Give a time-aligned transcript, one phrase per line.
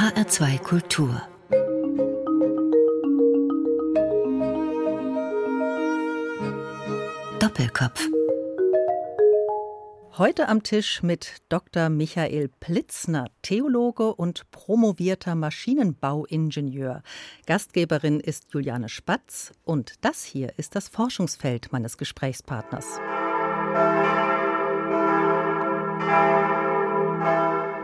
[0.00, 1.20] HR2 Kultur
[7.38, 8.08] Doppelkopf
[10.16, 11.90] Heute am Tisch mit Dr.
[11.90, 17.02] Michael Plitzner, Theologe und promovierter Maschinenbauingenieur.
[17.44, 22.98] Gastgeberin ist Juliane Spatz und das hier ist das Forschungsfeld meines Gesprächspartners.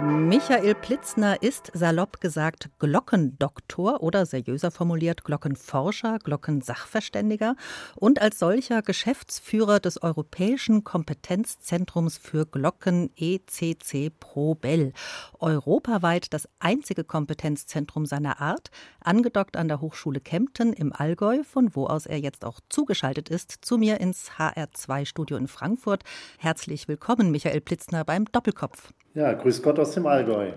[0.06, 7.56] Michael Plitzner ist salopp gesagt Glockendoktor oder seriöser formuliert Glockenforscher, Glockensachverständiger
[7.96, 14.92] und als solcher Geschäftsführer des Europäischen Kompetenzzentrums für Glocken ECC Pro Bell.
[15.40, 21.88] Europaweit das einzige Kompetenzzentrum seiner Art, angedockt an der Hochschule Kempten im Allgäu, von wo
[21.88, 26.04] aus er jetzt auch zugeschaltet ist, zu mir ins HR2-Studio in Frankfurt.
[26.38, 28.92] Herzlich willkommen, Michael Plitzner, beim Doppelkopf.
[29.16, 30.50] Ja, grüß Gott aus dem Allgäu.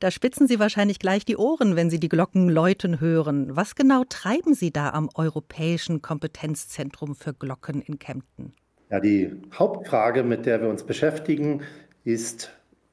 [0.00, 3.54] Da spitzen Sie wahrscheinlich gleich die Ohren, wenn Sie die Glocken läuten hören.
[3.54, 8.54] Was genau treiben Sie da am Europäischen Kompetenzzentrum für Glocken in Kempten?
[8.90, 11.60] Ja, die Hauptfrage, mit der wir uns beschäftigen,
[12.02, 12.50] ist,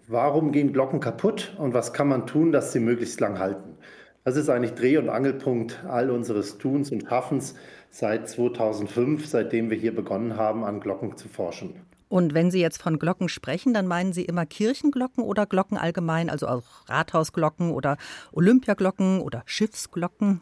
[0.10, 3.78] warum gehen Glocken kaputt und was kann man tun, dass sie möglichst lang halten?
[4.26, 7.56] Das ist eigentlich Dreh- und Angelpunkt all unseres Tuns und Schaffens
[7.92, 11.87] seit 2005, seitdem wir hier begonnen haben, an Glocken zu forschen.
[12.10, 16.30] Und wenn Sie jetzt von Glocken sprechen, dann meinen Sie immer Kirchenglocken oder Glocken allgemein,
[16.30, 17.98] also auch Rathausglocken oder
[18.32, 20.42] Olympiaglocken oder Schiffsglocken?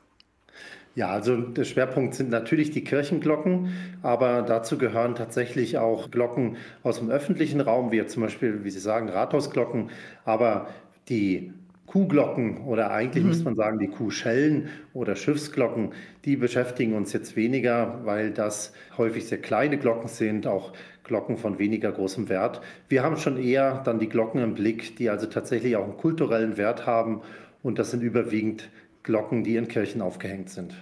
[0.96, 7.00] Ja, also der Schwerpunkt sind natürlich die Kirchenglocken, aber dazu gehören tatsächlich auch Glocken aus
[7.00, 9.90] dem öffentlichen Raum, wie zum Beispiel, wie Sie sagen, Rathausglocken,
[10.24, 10.70] aber
[11.10, 11.52] die
[11.88, 13.30] Kuhglocken oder eigentlich mhm.
[13.30, 15.92] muss man sagen die Kuhschellen oder Schiffsglocken,
[16.26, 21.60] die beschäftigen uns jetzt weniger, weil das häufig sehr kleine Glocken sind, auch Glocken von
[21.60, 22.62] weniger großem Wert.
[22.90, 26.58] Wir haben schon eher dann die Glocken im Blick, die also tatsächlich auch einen kulturellen
[26.58, 27.22] Wert haben
[27.62, 28.70] und das sind überwiegend
[29.04, 30.74] Glocken, die in Kirchen aufgehängt sind.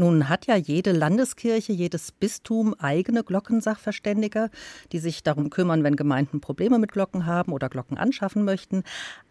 [0.00, 4.48] Nun hat ja jede Landeskirche, jedes Bistum eigene Glockensachverständige,
[4.92, 8.82] die sich darum kümmern, wenn Gemeinden Probleme mit Glocken haben oder Glocken anschaffen möchten.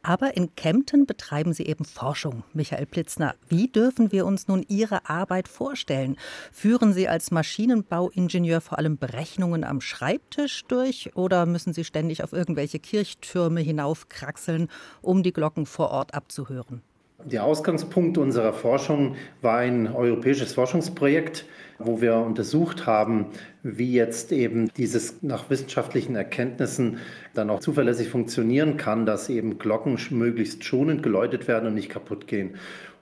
[0.03, 2.43] Aber in Kempten betreiben sie eben Forschung.
[2.53, 6.17] Michael Plitzner, wie dürfen wir uns nun Ihre Arbeit vorstellen?
[6.51, 12.31] Führen Sie als Maschinenbauingenieur vor allem Berechnungen am Schreibtisch durch oder müssen Sie ständig auf
[12.31, 14.69] irgendwelche Kirchtürme hinaufkraxeln,
[15.01, 16.83] um die Glocken vor Ort abzuhören?
[17.25, 21.45] Der Ausgangspunkt unserer Forschung war ein europäisches Forschungsprojekt,
[21.77, 23.27] wo wir untersucht haben,
[23.61, 26.99] wie jetzt eben dieses nach wissenschaftlichen Erkenntnissen
[27.33, 32.25] dann auch zuverlässig funktionieren kann, dass eben Glocken möglichst schonend geläutet werden und nicht kaputt
[32.25, 32.55] gehen.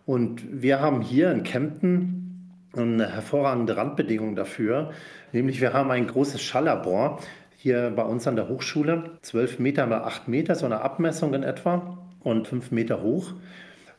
[0.08, 4.94] Und wir haben hier in Kempten eine hervorragende Randbedingung dafür,
[5.32, 7.20] nämlich wir haben ein großes Schalllabor
[7.56, 11.44] hier bei uns an der Hochschule, 12 Meter mal 8 Meter, so eine Abmessung in
[11.44, 13.34] etwa und 5 Meter hoch.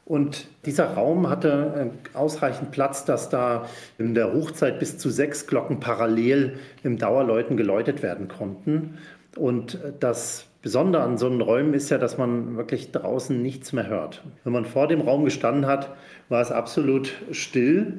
[0.08, 3.66] Und dieser Raum hatte äh, ausreichend Platz, dass da
[3.98, 8.96] in der Hochzeit bis zu sechs Glocken parallel im Dauerläuten geläutet werden konnten.
[9.36, 13.86] Und das Besondere an so einen Räumen ist ja, dass man wirklich draußen nichts mehr
[13.86, 14.24] hört.
[14.44, 15.94] Wenn man vor dem Raum gestanden hat,
[16.30, 17.98] war es absolut still.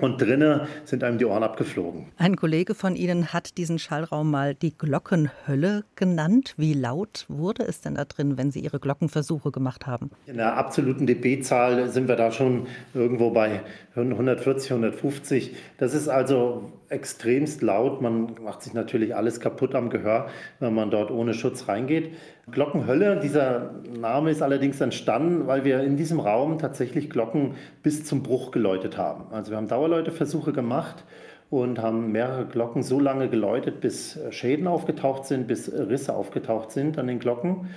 [0.00, 2.06] Und drinnen sind einem die Ohren abgeflogen.
[2.18, 6.54] Ein Kollege von Ihnen hat diesen Schallraum mal die Glockenhölle genannt.
[6.56, 10.10] Wie laut wurde es denn da drin, wenn Sie Ihre Glockenversuche gemacht haben?
[10.26, 13.62] In der absoluten dB-Zahl sind wir da schon irgendwo bei
[13.96, 15.56] 140, 150.
[15.78, 18.00] Das ist also extremst laut.
[18.00, 20.28] Man macht sich natürlich alles kaputt am Gehör,
[20.60, 22.14] wenn man dort ohne Schutz reingeht.
[22.50, 28.22] Glockenhölle, dieser Name ist allerdings entstanden, weil wir in diesem Raum tatsächlich Glocken bis zum
[28.22, 29.32] Bruch geläutet haben.
[29.32, 31.04] Also wir haben Dauerläuteversuche gemacht
[31.50, 36.98] und haben mehrere Glocken so lange geläutet, bis Schäden aufgetaucht sind, bis Risse aufgetaucht sind
[36.98, 37.68] an den Glocken.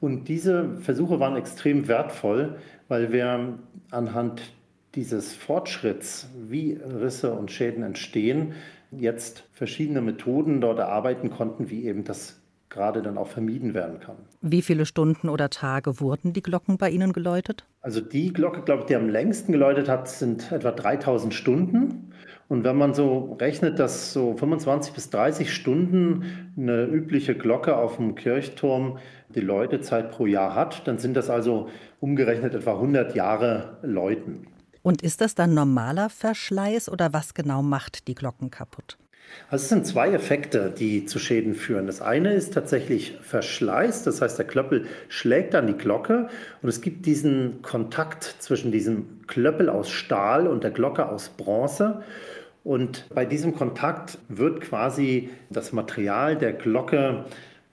[0.00, 2.56] Und diese Versuche waren extrem wertvoll,
[2.88, 3.58] weil wir
[3.90, 4.42] anhand
[4.98, 8.54] dieses Fortschritts, wie Risse und Schäden entstehen,
[8.90, 14.16] jetzt verschiedene Methoden dort erarbeiten konnten, wie eben das gerade dann auch vermieden werden kann.
[14.40, 17.64] Wie viele Stunden oder Tage wurden die Glocken bei Ihnen geläutet?
[17.80, 22.12] Also die Glocke, glaube ich, die am längsten geläutet hat, sind etwa 3000 Stunden.
[22.48, 26.24] Und wenn man so rechnet, dass so 25 bis 30 Stunden
[26.56, 28.98] eine übliche Glocke auf dem Kirchturm
[29.28, 31.68] die Läutezeit pro Jahr hat, dann sind das also
[32.00, 34.48] umgerechnet etwa 100 Jahre Läuten.
[34.88, 38.96] Und ist das dann normaler Verschleiß oder was genau macht die Glocken kaputt?
[39.50, 41.86] Also es sind zwei Effekte, die zu Schäden führen.
[41.86, 46.30] Das eine ist tatsächlich Verschleiß, das heißt der Klöppel schlägt an die Glocke
[46.62, 52.02] und es gibt diesen Kontakt zwischen diesem Klöppel aus Stahl und der Glocke aus Bronze.
[52.64, 57.26] Und bei diesem Kontakt wird quasi das Material der Glocke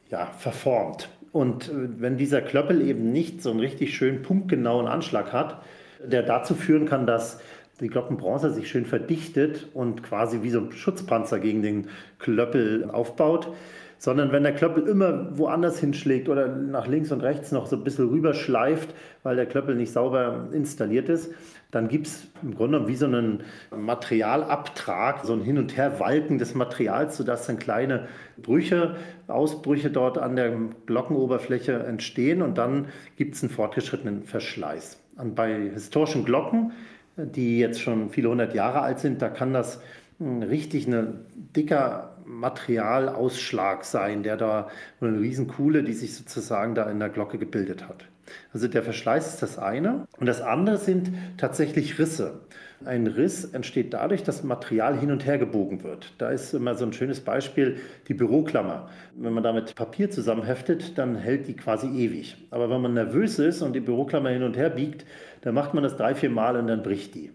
[0.10, 1.08] ja, verformt.
[1.32, 5.62] Und äh, wenn dieser Klöppel eben nicht so einen richtig schön punktgenauen Anschlag hat,
[6.03, 7.39] der dazu führen kann, dass
[7.81, 11.88] die Glockenbronze sich schön verdichtet und quasi wie so ein Schutzpanzer gegen den
[12.19, 13.53] Klöppel aufbaut,
[13.97, 17.83] sondern wenn der Klöppel immer woanders hinschlägt oder nach links und rechts noch so ein
[17.83, 18.94] bisschen rüberschleift,
[19.24, 21.33] weil der Klöppel nicht sauber installiert ist,
[21.71, 23.44] dann gibt es im Grunde wie so einen
[23.75, 28.07] Materialabtrag, so ein Hin- und Herwalken des Materials, sodass dann kleine
[28.38, 28.95] Brüche,
[29.27, 30.56] Ausbrüche dort an der
[30.86, 32.88] Glockenoberfläche entstehen und dann
[33.18, 35.01] gibt es einen fortgeschrittenen Verschleiß.
[35.16, 36.74] Bei historischen Glocken,
[37.16, 39.80] die jetzt schon viele hundert Jahre alt sind, da kann das
[40.20, 41.26] richtig ein
[41.56, 44.70] dicker Materialausschlag sein, der da
[45.00, 48.06] eine Riesenkuhle, die sich sozusagen da in der Glocke gebildet hat.
[48.54, 50.08] Also der Verschleiß ist das eine.
[50.18, 52.42] Und das andere sind tatsächlich Risse.
[52.83, 56.13] Ein Riss entsteht dadurch, dass Material hin und her gebogen wird.
[56.18, 57.77] Da ist immer so ein schönes Beispiel
[58.07, 58.89] die Büroklammer.
[59.16, 62.36] Wenn man damit Papier zusammenheftet, dann hält die quasi ewig.
[62.51, 65.06] Aber wenn man nervös ist und die Büroklammer hin und her biegt,
[65.42, 67.31] dann macht man das drei, vier Mal und dann bricht die.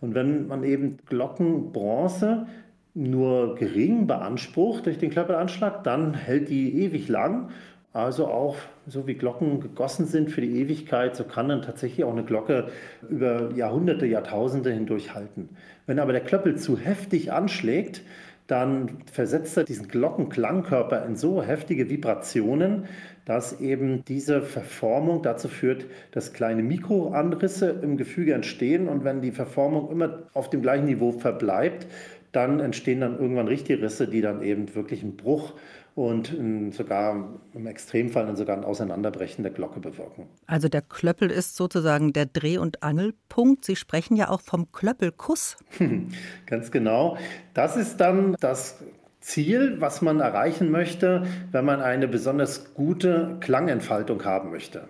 [0.00, 2.46] Und wenn man eben Glockenbronze
[2.94, 7.50] nur gering beansprucht durch den Klöppelanschlag, dann hält die ewig lang.
[7.96, 8.56] Also auch
[8.86, 12.68] so wie Glocken gegossen sind für die Ewigkeit, so kann dann tatsächlich auch eine Glocke
[13.08, 15.48] über Jahrhunderte, Jahrtausende hindurch halten.
[15.86, 18.02] Wenn aber der Klöppel zu heftig anschlägt,
[18.48, 22.84] dann versetzt er diesen Glockenklangkörper in so heftige Vibrationen,
[23.24, 28.88] dass eben diese Verformung dazu führt, dass kleine Mikroanrisse im Gefüge entstehen.
[28.88, 31.86] Und wenn die Verformung immer auf dem gleichen Niveau verbleibt,
[32.36, 35.54] dann entstehen dann irgendwann richtige Risse, die dann eben wirklich einen Bruch
[35.94, 36.36] und
[36.72, 40.28] sogar im Extremfall dann sogar ein Auseinanderbrechen der Glocke bewirken.
[40.46, 43.64] Also der Klöppel ist sozusagen der Dreh- und Angelpunkt.
[43.64, 45.56] Sie sprechen ja auch vom Klöppelkuss.
[46.46, 47.16] Ganz genau.
[47.54, 48.76] Das ist dann das
[49.20, 54.88] Ziel, was man erreichen möchte, wenn man eine besonders gute Klangentfaltung haben möchte.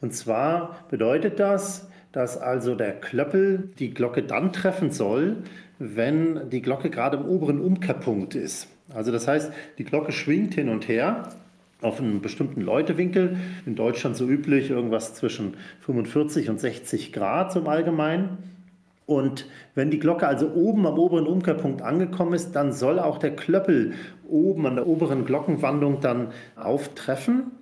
[0.00, 5.44] Und zwar bedeutet das, dass also der Klöppel die Glocke dann treffen soll,
[5.80, 8.68] wenn die Glocke gerade im oberen Umkehrpunkt ist.
[8.94, 11.30] Also das heißt, die Glocke schwingt hin und her
[11.80, 17.66] auf einen bestimmten Läutewinkel, in Deutschland so üblich irgendwas zwischen 45 und 60 Grad zum
[17.66, 18.36] Allgemeinen.
[19.06, 23.34] Und wenn die Glocke also oben am oberen Umkehrpunkt angekommen ist, dann soll auch der
[23.34, 23.94] Klöppel
[24.28, 27.52] oben an der oberen Glockenwandung dann auftreffen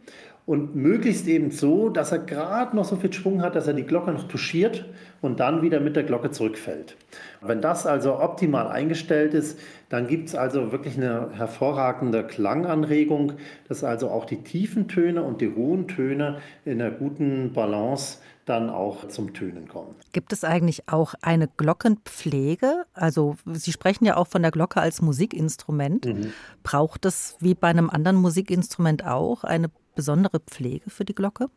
[0.48, 3.82] und möglichst eben so, dass er gerade noch so viel Schwung hat, dass er die
[3.82, 4.86] Glocke noch touchiert
[5.20, 6.96] und dann wieder mit der Glocke zurückfällt.
[7.42, 9.58] Wenn das also optimal eingestellt ist,
[9.90, 13.34] dann gibt es also wirklich eine hervorragende Klanganregung,
[13.68, 18.16] dass also auch die tiefen Töne und die hohen Töne in einer guten Balance
[18.46, 19.96] dann auch zum Tönen kommen.
[20.14, 22.86] Gibt es eigentlich auch eine Glockenpflege?
[22.94, 26.06] Also Sie sprechen ja auch von der Glocke als Musikinstrument.
[26.06, 26.32] Mhm.
[26.62, 29.68] Braucht es wie bei einem anderen Musikinstrument auch eine
[29.98, 31.48] besondere Pflege für die Glocke?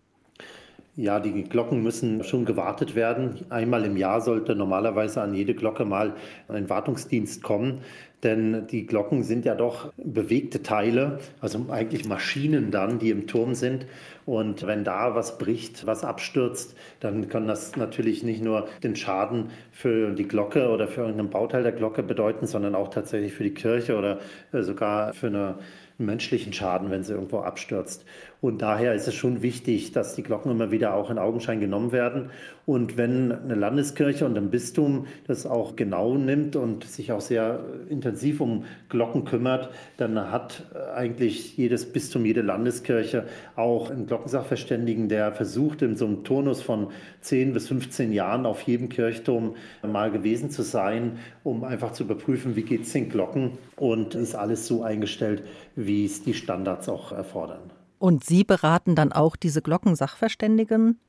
[0.95, 3.45] Ja, die Glocken müssen schon gewartet werden.
[3.49, 6.15] Einmal im Jahr sollte normalerweise an jede Glocke mal
[6.47, 7.81] ein Wartungsdienst kommen,
[8.23, 13.53] denn die Glocken sind ja doch bewegte Teile, also eigentlich Maschinen dann, die im Turm
[13.53, 13.85] sind.
[14.25, 19.51] Und wenn da was bricht, was abstürzt, dann kann das natürlich nicht nur den Schaden
[19.71, 23.53] für die Glocke oder für irgendeinen Bauteil der Glocke bedeuten, sondern auch tatsächlich für die
[23.53, 24.19] Kirche oder
[24.51, 25.59] sogar für eine
[26.01, 28.05] menschlichen Schaden, wenn sie irgendwo abstürzt.
[28.41, 31.91] Und daher ist es schon wichtig, dass die Glocken immer wieder auch in Augenschein genommen
[31.91, 32.31] werden.
[32.65, 37.59] Und wenn eine Landeskirche und ein Bistum das auch genau nimmt und sich auch sehr
[37.87, 40.63] intensiv um Glocken kümmert, dann hat
[40.95, 46.87] eigentlich jedes Bistum, jede Landeskirche auch einen Glockensachverständigen, der versucht, in so einem Turnus von
[47.21, 52.55] 10 bis 15 Jahren auf jedem Kirchturm mal gewesen zu sein, um einfach zu überprüfen,
[52.55, 55.43] wie geht es den Glocken und ist alles so eingestellt,
[55.75, 57.80] wie es die Standards auch erfordern.
[58.01, 60.99] Und Sie beraten dann auch diese Glockensachverständigen?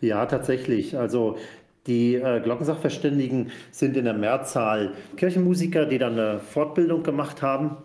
[0.00, 0.96] Ja, tatsächlich.
[0.96, 1.36] Also
[1.88, 7.78] die äh, Glockensachverständigen sind in der Mehrzahl Kirchenmusiker, die dann eine Fortbildung gemacht haben.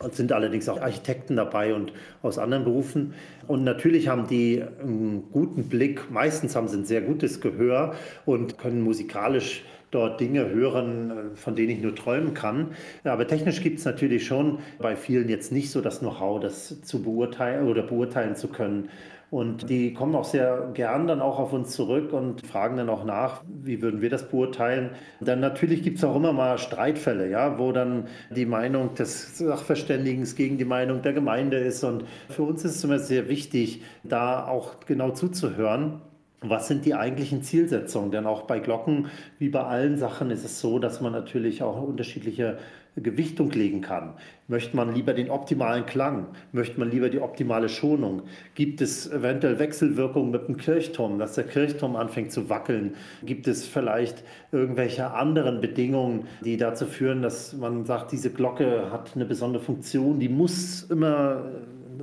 [0.00, 3.14] Es sind allerdings auch Architekten dabei und aus anderen Berufen.
[3.46, 7.94] Und natürlich haben die einen guten Blick, meistens haben sie ein sehr gutes Gehör
[8.26, 12.68] und können musikalisch dort Dinge hören, äh, von denen ich nur träumen kann.
[13.04, 17.02] Aber technisch gibt es natürlich schon bei vielen jetzt nicht so das Know-how, das zu
[17.02, 18.88] beurteilen oder beurteilen zu können.
[19.30, 23.04] Und die kommen auch sehr gern dann auch auf uns zurück und fragen dann auch
[23.04, 24.90] nach, wie würden wir das beurteilen.
[25.20, 30.26] Dann natürlich gibt es auch immer mal Streitfälle, ja, wo dann die Meinung des Sachverständigen
[30.34, 31.84] gegen die Meinung der Gemeinde ist.
[31.84, 36.00] Und für uns ist es immer sehr wichtig, da auch genau zuzuhören
[36.42, 38.10] was sind die eigentlichen Zielsetzungen?
[38.10, 41.82] Denn auch bei Glocken, wie bei allen Sachen, ist es so, dass man natürlich auch
[41.82, 42.58] unterschiedliche
[42.96, 44.14] Gewichtung legen kann.
[44.48, 46.28] Möchte man lieber den optimalen Klang?
[46.52, 48.22] Möchte man lieber die optimale Schonung?
[48.54, 52.94] Gibt es eventuell Wechselwirkungen mit dem Kirchturm, dass der Kirchturm anfängt zu wackeln?
[53.24, 59.12] Gibt es vielleicht irgendwelche anderen Bedingungen, die dazu führen, dass man sagt, diese Glocke hat
[59.14, 61.44] eine besondere Funktion, die muss immer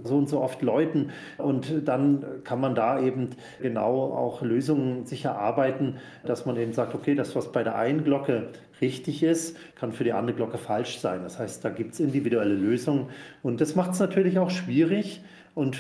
[0.03, 1.11] so und so oft läuten.
[1.37, 3.29] Und dann kann man da eben
[3.61, 8.03] genau auch Lösungen sich erarbeiten, dass man eben sagt, okay, das, was bei der einen
[8.03, 8.49] Glocke
[8.81, 11.21] richtig ist, kann für die andere Glocke falsch sein.
[11.23, 13.07] Das heißt, da gibt es individuelle Lösungen.
[13.43, 15.21] Und das macht es natürlich auch schwierig
[15.55, 15.77] und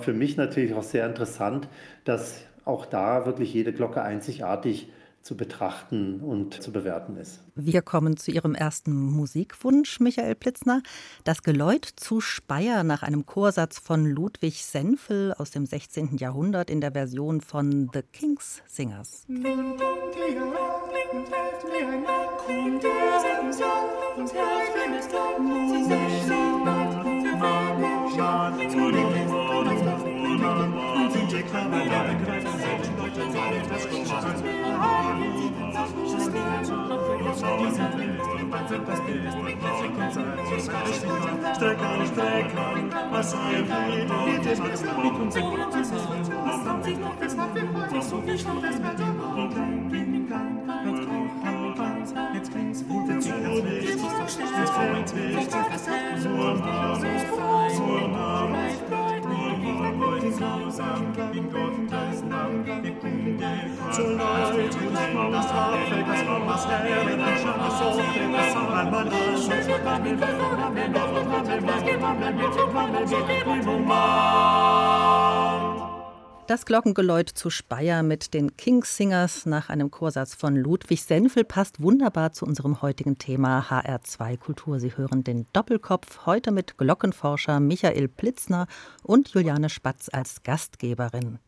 [0.00, 1.68] für mich natürlich auch sehr interessant,
[2.04, 4.90] dass auch da wirklich jede Glocke einzigartig
[5.26, 7.40] zu betrachten und zu bewerten ist.
[7.56, 10.82] Wir kommen zu Ihrem ersten Musikwunsch, Michael Plitzner.
[11.24, 16.16] Das Geläut zu Speyer nach einem Chorsatz von Ludwig Senfel aus dem 16.
[16.16, 19.26] Jahrhundert in der Version von The King's Singers.
[41.56, 46.32] Streckern, streckern, was ein Lied, das macht mit uns so und so.
[46.44, 49.88] Was kommt sich noch, das macht wir heute so viel Schau, das wird immer klein,
[49.90, 50.66] klein, klein,
[51.44, 55.58] ganz, ganz, jetzt klingt's gut, jetzt nicht, jetzt so schnell, jetzt kommt nicht, so
[56.22, 57.10] so
[57.76, 57.95] so
[60.40, 63.40] langsam in Gottes Namen gekundet.
[63.92, 64.94] Zur Leid und
[65.32, 69.66] das Waffek, das Raum, das Herren, das Scham, das Sofen, das Sammeln, man alles, das
[76.46, 81.82] das Glockengeläut zu Speyer mit den Kings Singers nach einem Chorsatz von Ludwig Senfel passt
[81.82, 84.78] wunderbar zu unserem heutigen Thema HR2 Kultur.
[84.78, 88.68] Sie hören den Doppelkopf heute mit Glockenforscher Michael Plitzner
[89.02, 91.40] und Juliane Spatz als Gastgeberin.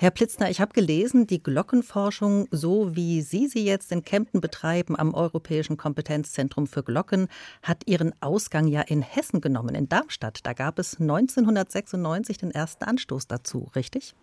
[0.00, 4.96] Herr Plitzner, ich habe gelesen, die Glockenforschung, so wie Sie sie jetzt in Kempten betreiben
[4.96, 7.26] am Europäischen Kompetenzzentrum für Glocken,
[7.64, 10.46] hat ihren Ausgang ja in Hessen genommen, in Darmstadt.
[10.46, 14.14] Da gab es 1996 den ersten Anstoß dazu, richtig?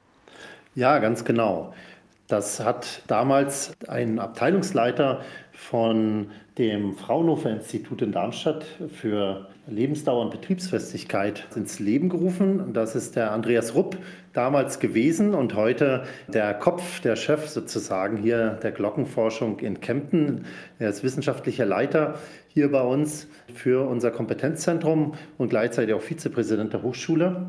[0.76, 1.74] Ja, ganz genau.
[2.30, 5.24] Das hat damals ein Abteilungsleiter
[5.56, 12.74] von dem Fraunhofer Institut in Darmstadt für Lebensdauer und Betriebsfestigkeit ins Leben gerufen.
[12.74, 13.98] Das ist der Andreas Rupp
[14.34, 20.46] damals gewesen und heute der Kopf, der Chef sozusagen hier der Glockenforschung in Kempten.
[20.78, 26.84] Er ist wissenschaftlicher Leiter hier bei uns für unser Kompetenzzentrum und gleichzeitig auch Vizepräsident der
[26.84, 27.48] Hochschule.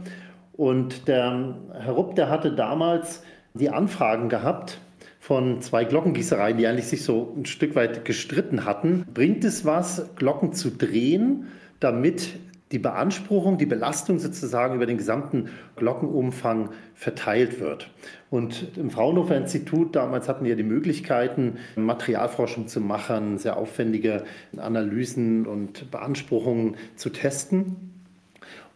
[0.52, 3.22] Und der Herr Rupp, der hatte damals
[3.54, 4.80] die Anfragen gehabt
[5.26, 9.04] von zwei Glockengießereien, die eigentlich sich so ein Stück weit gestritten hatten.
[9.12, 11.48] Bringt es was, Glocken zu drehen,
[11.80, 12.38] damit
[12.70, 17.90] die Beanspruchung, die Belastung sozusagen über den gesamten Glockenumfang verteilt wird.
[18.30, 24.22] Und im Fraunhofer Institut damals hatten wir die Möglichkeiten, Materialforschung zu machen, sehr aufwendige
[24.56, 27.74] Analysen und Beanspruchungen zu testen.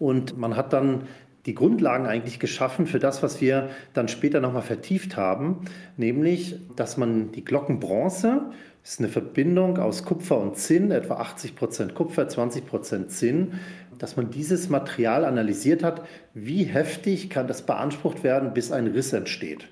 [0.01, 1.03] Und man hat dann
[1.47, 5.61] die Grundlagen eigentlich geschaffen für das, was wir dann später nochmal vertieft haben,
[5.97, 8.51] nämlich, dass man die Glockenbronze,
[8.83, 13.55] das ist eine Verbindung aus Kupfer und Zinn, etwa 80 Prozent Kupfer, 20 Prozent Zinn,
[13.99, 19.13] dass man dieses Material analysiert hat, wie heftig kann das beansprucht werden, bis ein Riss
[19.13, 19.69] entsteht.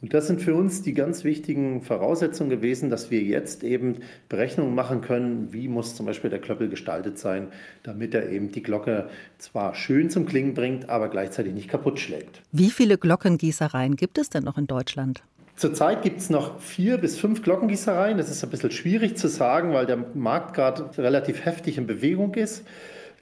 [0.00, 3.96] Und das sind für uns die ganz wichtigen Voraussetzungen gewesen, dass wir jetzt eben
[4.28, 7.48] Berechnungen machen können, wie muss zum Beispiel der Klöppel gestaltet sein,
[7.82, 12.42] damit er eben die Glocke zwar schön zum Klingen bringt, aber gleichzeitig nicht kaputt schlägt.
[12.52, 15.22] Wie viele Glockengießereien gibt es denn noch in Deutschland?
[15.56, 18.16] Zurzeit gibt es noch vier bis fünf Glockengießereien.
[18.16, 22.34] Das ist ein bisschen schwierig zu sagen, weil der Markt gerade relativ heftig in Bewegung
[22.34, 22.64] ist.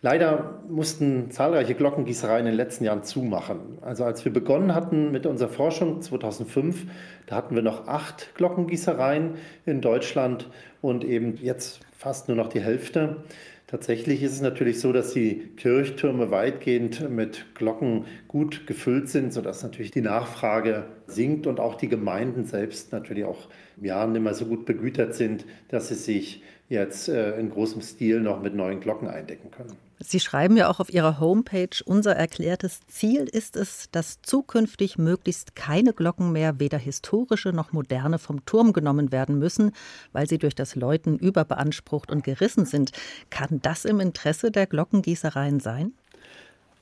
[0.02, 3.78] Leider mussten zahlreiche Glockengießereien in den letzten Jahren zumachen.
[3.80, 6.86] Also als wir begonnen hatten mit unserer Forschung 2005,
[7.26, 9.34] da hatten wir noch acht Glockengießereien
[9.64, 10.50] in Deutschland
[10.82, 13.24] und eben jetzt fast nur noch die Hälfte.
[13.66, 19.64] Tatsächlich ist es natürlich so, dass die Kirchtürme weitgehend mit Glocken gut gefüllt sind, sodass
[19.64, 23.48] natürlich die Nachfrage sinkt und auch die Gemeinden selbst natürlich auch
[23.82, 28.20] ja, nicht mehr so gut begütert sind, dass sie sich jetzt äh, in großem Stil
[28.20, 29.85] noch mit neuen Glocken eindecken können.
[29.98, 35.56] Sie schreiben ja auch auf Ihrer Homepage, unser erklärtes Ziel ist es, dass zukünftig möglichst
[35.56, 39.72] keine Glocken mehr, weder historische noch moderne, vom Turm genommen werden müssen,
[40.12, 42.92] weil sie durch das Läuten überbeansprucht und gerissen sind.
[43.30, 45.92] Kann das im Interesse der Glockengießereien sein?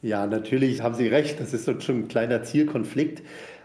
[0.03, 3.23] Ja, natürlich haben Sie recht, das ist schon ein kleiner Zielkonflikt.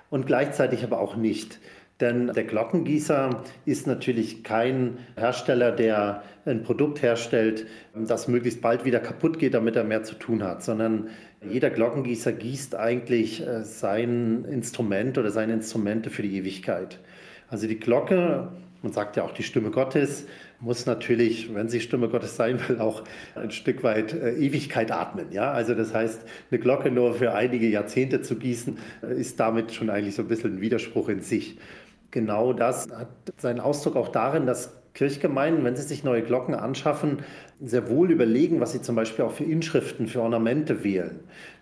[0.09, 1.59] und gleichzeitig aber auch nicht.
[1.99, 8.99] Denn der Glockengießer ist natürlich kein Hersteller, der ein Produkt herstellt, das möglichst bald wieder
[8.99, 11.09] kaputt geht, damit er mehr zu tun hat, sondern
[11.47, 16.99] jeder Glockengießer gießt eigentlich äh, sein Instrument oder seine Instrumente für die Ewigkeit.
[17.49, 18.49] Also die Glocke,
[18.81, 20.25] man sagt ja auch die Stimme Gottes,
[20.59, 23.03] muss natürlich, wenn sie Stimme Gottes sein will, auch
[23.35, 25.31] ein Stück weit äh, Ewigkeit atmen.
[25.31, 25.51] Ja?
[25.51, 29.89] Also das heißt, eine Glocke nur für einige Jahrzehnte zu gießen, äh, ist damit schon
[29.89, 31.57] eigentlich so ein bisschen ein Widerspruch in sich.
[32.11, 37.19] Genau das hat seinen Ausdruck auch darin, dass Kirchgemeinden, wenn sie sich neue Glocken anschaffen,
[37.61, 41.19] sehr wohl überlegen, was sie zum Beispiel auch für Inschriften, für Ornamente wählen.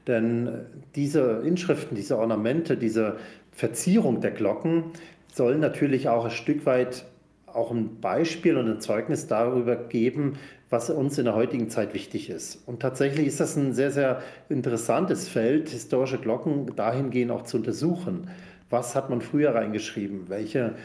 [0.08, 3.18] Denn diese Inschriften, diese Ornamente, diese
[3.52, 4.86] Verzierung der Glocken
[5.34, 7.06] sollen natürlich auch ein Stück weit
[7.46, 10.34] auch ein Beispiel und ein Zeugnis darüber geben,
[10.70, 12.62] was uns in der heutigen Zeit wichtig ist.
[12.68, 18.30] Und tatsächlich ist das ein sehr, sehr interessantes Feld, historische Glocken dahingehend auch zu untersuchen.
[18.70, 20.30] Was hat man früher reingeschrieben?
[20.30, 20.76] Welche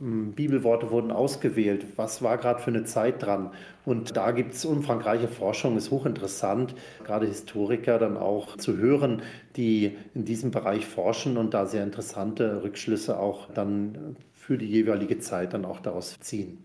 [0.00, 1.86] ähm, Bibelworte wurden ausgewählt?
[1.96, 3.50] Was war gerade für eine Zeit dran?
[3.84, 9.22] Und da gibt es umfangreiche Forschung, ist hochinteressant, gerade Historiker dann auch zu hören,
[9.56, 14.16] die in diesem Bereich forschen und da sehr interessante Rückschlüsse auch dann
[14.50, 16.58] für die jeweilige Zeit dann auch daraus ziehen.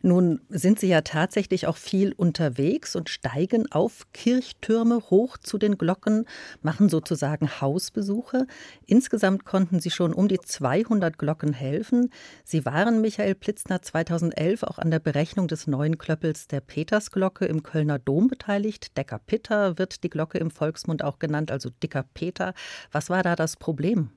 [0.00, 5.76] Nun sind Sie ja tatsächlich auch viel unterwegs und steigen auf Kirchtürme hoch zu den
[5.76, 6.26] Glocken,
[6.60, 8.46] machen sozusagen Hausbesuche.
[8.86, 12.10] Insgesamt konnten Sie schon um die 200 Glocken helfen.
[12.44, 17.64] Sie waren, Michael Plitzner, 2011 auch an der Berechnung des neuen Klöppels der Petersglocke im
[17.64, 18.96] Kölner Dom beteiligt.
[18.96, 22.54] Decker Pitter wird die Glocke im Volksmund auch genannt, also Dicker Peter.
[22.92, 24.10] Was war da das Problem?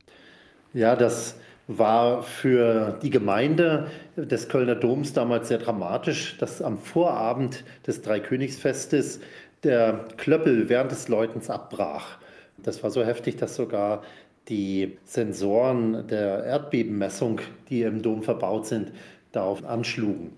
[0.75, 7.63] Ja, das war für die Gemeinde des Kölner Doms damals sehr dramatisch, dass am Vorabend
[7.87, 9.19] des Dreikönigsfestes
[9.63, 12.17] der Klöppel während des Läutens abbrach.
[12.57, 14.03] Das war so heftig, dass sogar
[14.47, 18.91] die Sensoren der Erdbebenmessung, die im Dom verbaut sind,
[19.31, 20.33] darauf anschlugen.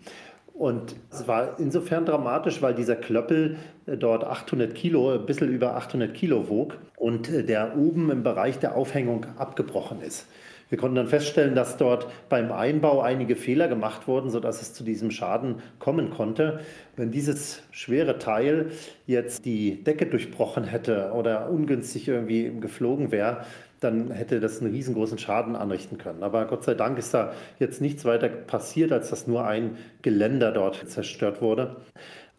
[0.53, 6.13] Und es war insofern dramatisch, weil dieser Klöppel dort 800 Kilo, ein bisschen über 800
[6.13, 10.25] Kilo wog und der oben im Bereich der Aufhängung abgebrochen ist.
[10.69, 14.83] Wir konnten dann feststellen, dass dort beim Einbau einige Fehler gemacht wurden, sodass es zu
[14.83, 16.59] diesem Schaden kommen konnte.
[16.95, 18.71] Wenn dieses schwere Teil
[19.05, 23.45] jetzt die Decke durchbrochen hätte oder ungünstig irgendwie geflogen wäre,
[23.79, 26.23] dann hätte das einen riesengroßen Schaden anrichten können.
[26.23, 30.51] Aber Gott sei Dank ist da jetzt nichts weiter passiert, als dass nur ein Geländer
[30.51, 31.77] dort zerstört wurde.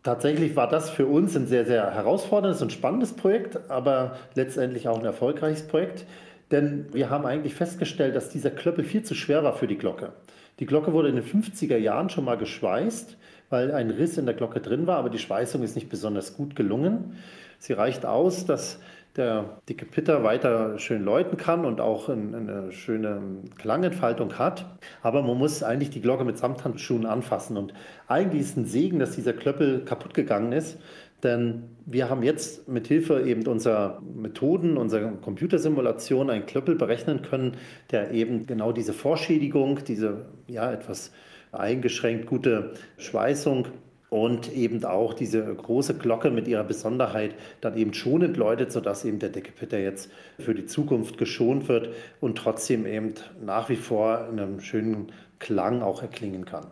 [0.02, 4.98] Tatsächlich war das für uns ein sehr, sehr herausforderndes und spannendes Projekt, aber letztendlich auch
[4.98, 6.06] ein erfolgreiches Projekt.
[6.50, 10.12] Denn wir haben eigentlich festgestellt, dass dieser Klöppel viel zu schwer war für die Glocke.
[10.60, 13.16] Die Glocke wurde in den 50er Jahren schon mal geschweißt,
[13.50, 16.56] weil ein Riss in der Glocke drin war, aber die Schweißung ist nicht besonders gut
[16.56, 17.16] gelungen.
[17.58, 18.80] Sie reicht aus, dass
[19.16, 23.20] der dicke Pitter weiter schön läuten kann und auch eine schöne
[23.56, 24.64] Klangentfaltung hat.
[25.02, 27.56] Aber man muss eigentlich die Glocke mit Samthandschuhen anfassen.
[27.56, 27.74] Und
[28.06, 30.78] eigentlich ist ein Segen, dass dieser Klöppel kaputt gegangen ist,
[31.22, 37.56] denn wir haben jetzt mit Hilfe eben unserer Methoden, unserer Computersimulation einen Klöppel berechnen können,
[37.90, 41.12] der eben genau diese Vorschädigung, diese ja etwas
[41.50, 43.68] eingeschränkt gute Schweißung
[44.10, 49.18] und eben auch diese große Glocke mit ihrer Besonderheit dann eben schonend läutet, sodass eben
[49.18, 54.38] der Deckepitter jetzt für die Zukunft geschont wird und trotzdem eben nach wie vor in
[54.38, 56.66] einem schönen Klang auch erklingen kann.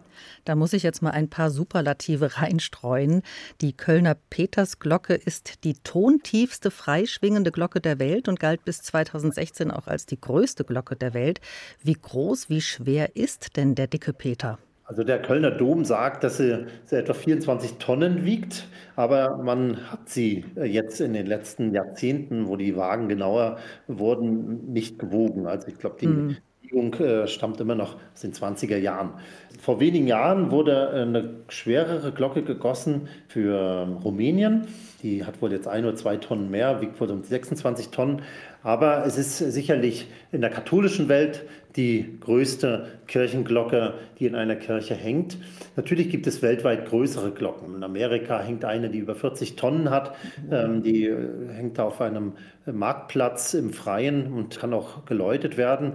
[0.45, 3.23] Da muss ich jetzt mal ein paar Superlative reinstreuen.
[3.61, 9.87] Die Kölner Petersglocke ist die tontiefste freischwingende Glocke der Welt und galt bis 2016 auch
[9.87, 11.41] als die größte Glocke der Welt.
[11.83, 14.59] Wie groß, wie schwer ist denn der dicke Peter?
[14.89, 20.09] Also der Kölner Dom sagt, dass sie, sie, etwa 24 Tonnen wiegt, aber man hat
[20.09, 25.49] sie jetzt in den letzten Jahrzehnten, wo die Wagen genauer wurden, nicht gewogen.
[25.49, 26.37] Also ich glaube, die mhm.
[26.67, 29.15] Bewegung äh, stammt immer noch aus den 20er Jahren.
[29.61, 34.67] Vor wenigen Jahren wurde eine schwerere Glocke gegossen für ähm, Rumänien.
[35.03, 38.23] Die hat wohl jetzt ein oder zwei Tonnen mehr, wiegt wohl um 26 Tonnen.
[38.63, 41.45] Aber es ist sicherlich in der katholischen Welt
[41.77, 45.39] die größte Kirchenglocke, die in einer Kirche hängt.
[45.77, 47.77] Natürlich gibt es weltweit größere Glocken.
[47.77, 50.15] In Amerika hängt eine, die über 40 Tonnen hat.
[50.51, 51.17] Ähm, die äh,
[51.53, 52.33] hängt auf einem
[52.67, 55.95] Marktplatz im Freien und kann auch geläutet werden.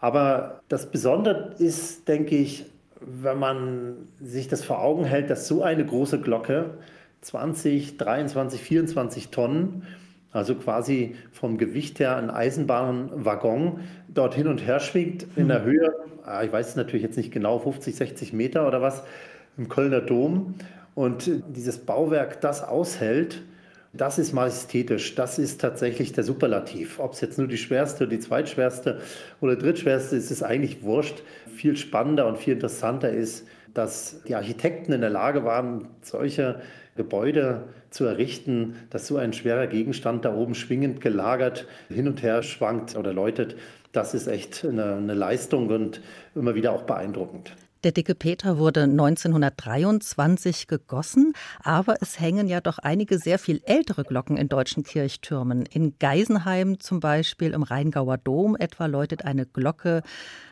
[0.00, 2.66] Aber das Besondere ist, denke ich,
[3.00, 6.70] wenn man sich das vor Augen hält, dass so eine große Glocke
[7.22, 9.82] 20, 23, 24 Tonnen,
[10.32, 15.92] also quasi vom Gewicht her ein Eisenbahnwaggon, dort hin und her schwingt in der Höhe,
[16.24, 19.02] ah, ich weiß es natürlich jetzt nicht genau, 50, 60 Meter oder was,
[19.56, 20.54] im Kölner Dom.
[20.94, 23.42] Und dieses Bauwerk das aushält,
[23.98, 25.16] Das ist majestätisch.
[25.16, 27.00] Das ist tatsächlich der Superlativ.
[27.00, 29.00] Ob es jetzt nur die schwerste, die zweitschwerste
[29.40, 31.22] oder drittschwerste ist, ist eigentlich wurscht.
[31.56, 36.60] Viel spannender und viel interessanter ist, dass die Architekten in der Lage waren, solche
[36.94, 42.44] Gebäude zu errichten, dass so ein schwerer Gegenstand da oben schwingend gelagert hin und her
[42.44, 43.56] schwankt oder läutet.
[43.90, 46.02] Das ist echt eine, eine Leistung und
[46.36, 47.52] immer wieder auch beeindruckend.
[47.84, 54.02] Der dicke Peter wurde 1923 gegossen, aber es hängen ja doch einige sehr viel ältere
[54.02, 55.64] Glocken in deutschen Kirchtürmen.
[55.64, 60.02] In Geisenheim zum Beispiel im Rheingauer Dom etwa läutet eine Glocke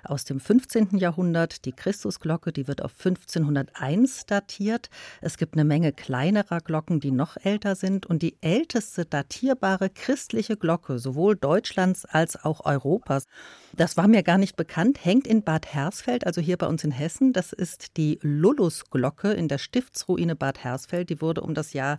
[0.04, 0.98] aus dem 15.
[0.98, 4.88] Jahrhundert, die Christusglocke, die wird auf 1501 datiert.
[5.20, 10.56] Es gibt eine Menge kleinerer Glocken, die noch älter sind und die älteste datierbare christliche
[10.56, 13.26] Glocke sowohl Deutschlands als auch Europas
[13.76, 16.90] das war mir gar nicht bekannt, hängt in Bad Hersfeld, also hier bei uns in
[16.90, 17.32] Hessen.
[17.32, 21.10] Das ist die Lullusglocke in der Stiftsruine Bad Hersfeld.
[21.10, 21.98] Die wurde um das Jahr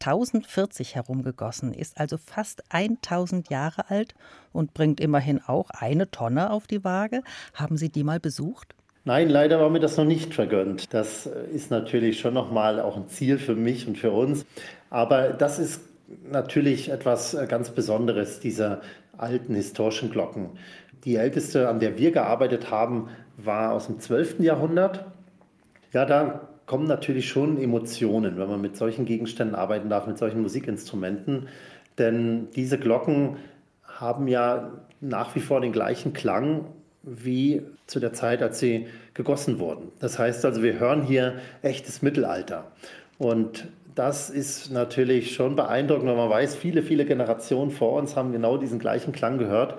[0.00, 4.14] 1040 herum gegossen, ist also fast 1000 Jahre alt
[4.52, 7.22] und bringt immerhin auch eine Tonne auf die Waage.
[7.54, 8.74] Haben Sie die mal besucht?
[9.04, 10.92] Nein, leider war mir das noch nicht vergönnt.
[10.94, 14.44] Das ist natürlich schon nochmal auch ein Ziel für mich und für uns.
[14.90, 15.80] Aber das ist
[16.30, 18.80] natürlich etwas ganz Besonderes, dieser
[19.16, 20.50] alten historischen Glocken.
[21.04, 24.40] Die älteste, an der wir gearbeitet haben, war aus dem 12.
[24.40, 25.04] Jahrhundert.
[25.92, 30.42] Ja, da kommen natürlich schon Emotionen, wenn man mit solchen Gegenständen arbeiten darf, mit solchen
[30.42, 31.48] Musikinstrumenten.
[31.98, 33.36] Denn diese Glocken
[33.84, 36.66] haben ja nach wie vor den gleichen Klang
[37.02, 39.90] wie zu der Zeit, als sie gegossen wurden.
[39.98, 42.70] Das heißt also, wir hören hier echtes Mittelalter.
[43.18, 48.32] Und das ist natürlich schon beeindruckend, wenn man weiß, viele, viele Generationen vor uns haben
[48.32, 49.78] genau diesen gleichen Klang gehört.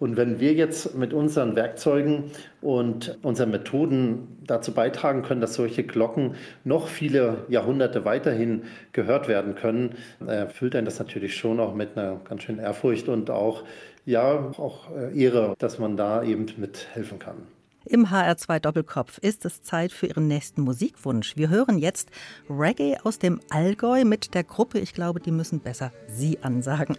[0.00, 2.30] Und wenn wir jetzt mit unseren Werkzeugen
[2.62, 9.54] und unseren Methoden dazu beitragen können, dass solche Glocken noch viele Jahrhunderte weiterhin gehört werden
[9.54, 13.64] können, erfüllt einen das natürlich schon auch mit einer ganz schönen Ehrfurcht und auch,
[14.06, 17.36] ja, auch äh, Ehre, dass man da eben mithelfen kann.
[17.84, 21.36] Im HR2 Doppelkopf ist es Zeit für Ihren nächsten Musikwunsch.
[21.36, 22.10] Wir hören jetzt
[22.48, 26.96] Reggae aus dem Allgäu mit der Gruppe, ich glaube, die müssen besser Sie ansagen.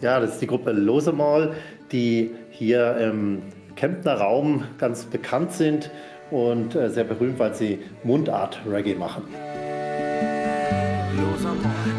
[0.00, 1.52] Ja, das ist die Gruppe Losemal,
[1.92, 3.42] die hier im
[3.76, 5.90] Kemptner Raum ganz bekannt sind
[6.30, 9.24] und äh, sehr berühmt, weil sie Mundart-Reggae machen.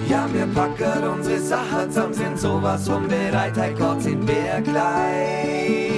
[0.10, 5.92] Ja, wir packen unsere Sachen zusammen, sind sowas von bereit, hey Gott, sind wir gleich.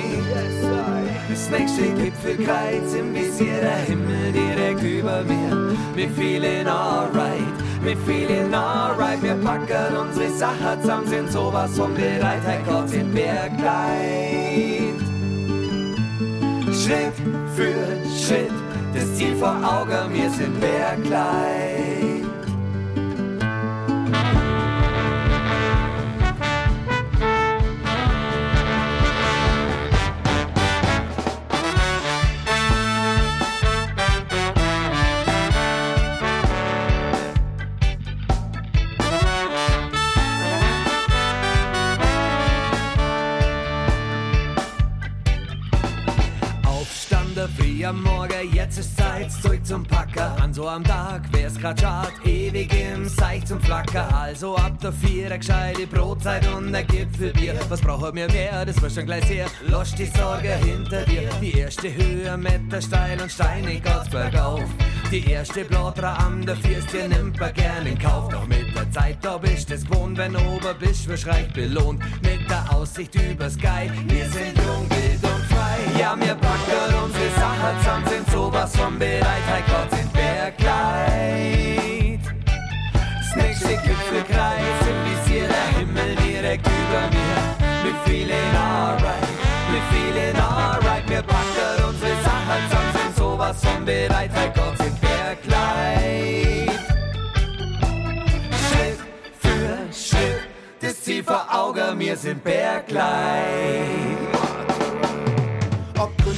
[1.30, 5.76] Das nächste Gipfelkreuz im Visier, der Himmel direkt über mir.
[5.96, 7.63] Wir feeling alright.
[7.84, 13.14] Wir feeling alright, wir packen unsere Sachen zusammen, sind sowas von bereit, hey Gott, sind
[13.14, 14.94] wir gleich.
[16.74, 17.14] Schritt
[17.56, 18.52] für Schritt,
[18.94, 22.23] das Ziel vor Augen, wir sind bergleich.
[22.23, 22.23] am
[50.54, 54.08] So am Tag wär's grad schad, ewig im Seich zum Flacker.
[54.16, 57.56] Also ab der Vierer gescheite Brotzeit und ein Gipfelbier.
[57.70, 59.48] Was brauchen wir mehr, das wird schon gleich sehr.
[59.68, 61.28] Lass die Sorge hinter dir.
[61.42, 64.64] Die erste Höhe, Meter steil und steinig geht's bergauf.
[65.10, 68.30] Die erste Blotra an der Fürste nimmt man gern in Kauf.
[68.30, 72.00] Doch mit der Zeit, da bist es gewohnt, wenn ober bist, wirst reich belohnt.
[72.22, 76.00] Mit der Aussicht über Sky, wir sind jung, wild und frei.
[76.00, 79.44] Ja, wir packen unsere Sachen zusammen, sind sowas von bereit.
[79.48, 80.13] Hey Gott, sind
[80.44, 82.20] Bergkleid.
[82.44, 84.60] Das nächste Gipfelkreis
[85.32, 87.38] der Himmel direkt über mir.
[87.84, 89.28] Wir feeling alright,
[89.72, 91.10] wir feeling alright.
[91.10, 94.32] Wir packen unsere Sachen zusammen, sind sowas von bereit.
[94.34, 96.70] Hey Gott, sind Bergkleid.
[98.68, 99.00] Schritt
[99.40, 100.42] für Schritt,
[100.82, 104.04] das Ziel vor Augen, wir sind Bergkleid.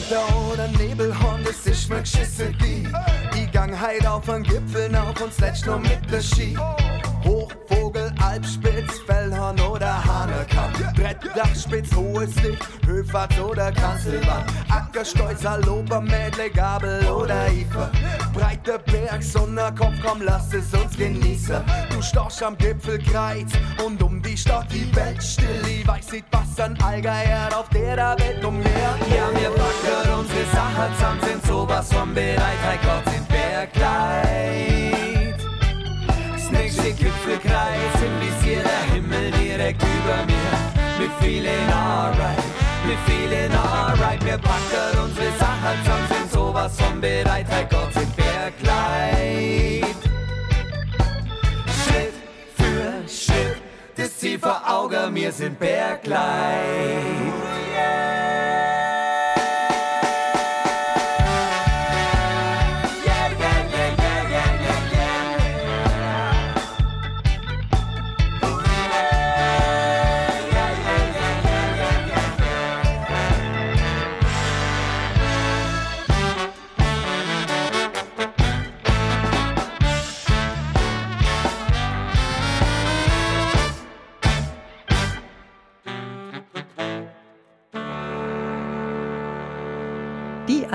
[0.05, 2.83] Winter oder Nebelhorn, das ist mir geschissen die.
[2.83, 3.24] Die
[3.55, 6.57] gang heit auf den Gipfeln auf und sletsch nur mit der Ski.
[7.23, 10.75] Hochvogel, Alpspitz, Fellhorn oder Hanekamp.
[10.93, 14.43] Brettdachspitz, hohes Licht, Höfahrt oder Kanzelwand.
[14.69, 17.89] Ackersteuzer, Lobermädle, Gabel oder Ifer.
[18.33, 21.63] Breite Berg, Sonderkopf, komm, lass es uns genießen.
[21.91, 23.53] Du storch am Gipfelkreuz
[23.85, 25.61] und um die Stadt die Welt still.
[25.65, 28.99] Ich weiß nicht, was an Allgeier auf der Welt umher.
[29.15, 32.59] Ja, wir packen unsere Sachen zusammen, sind sowas von bereit.
[32.61, 33.24] Hey Gott,
[33.55, 35.35] mehr Kleid.
[36.33, 40.51] Das nächste im Visier der Himmel direkt über mir.
[40.97, 42.43] Wir feeling alright,
[42.85, 44.23] wir feeling alright.
[44.25, 47.45] Wir packen unsere Sachen zusammen, sind sowas von bereit.
[47.49, 49.95] Herr Gott, sind wir Kleid.
[51.83, 52.13] Schritt
[52.57, 53.61] für Schritt,
[53.95, 57.54] das Ziel vor Augen, wir sind Bergleid.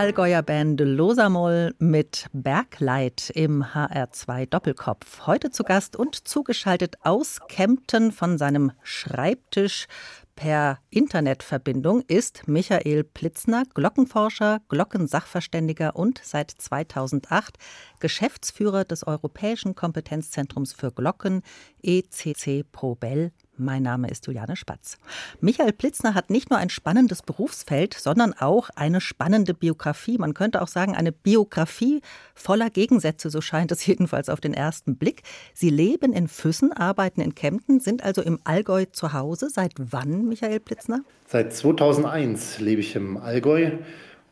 [0.01, 5.27] Allgäuer Band Losamol mit Bergleit im HR2 Doppelkopf.
[5.27, 9.89] Heute zu Gast und zugeschaltet aus Kempten von seinem Schreibtisch
[10.37, 17.59] per Internetverbindung ist Michael Plitzner, Glockenforscher, Glockensachverständiger und seit 2008
[17.99, 21.43] Geschäftsführer des Europäischen Kompetenzzentrums für Glocken
[21.83, 24.99] ECC Probell mein Name ist Juliane Spatz.
[25.41, 30.19] Michael Plitzner hat nicht nur ein spannendes Berufsfeld, sondern auch eine spannende Biografie.
[30.19, 32.01] Man könnte auch sagen, eine Biografie
[32.35, 35.23] voller Gegensätze, so scheint es jedenfalls auf den ersten Blick.
[35.55, 39.49] Sie leben in Füssen, arbeiten in Kempten, sind also im Allgäu zu Hause.
[39.51, 41.01] Seit wann, Michael Plitzner?
[41.29, 43.73] Seit 2001 lebe ich im Allgäu.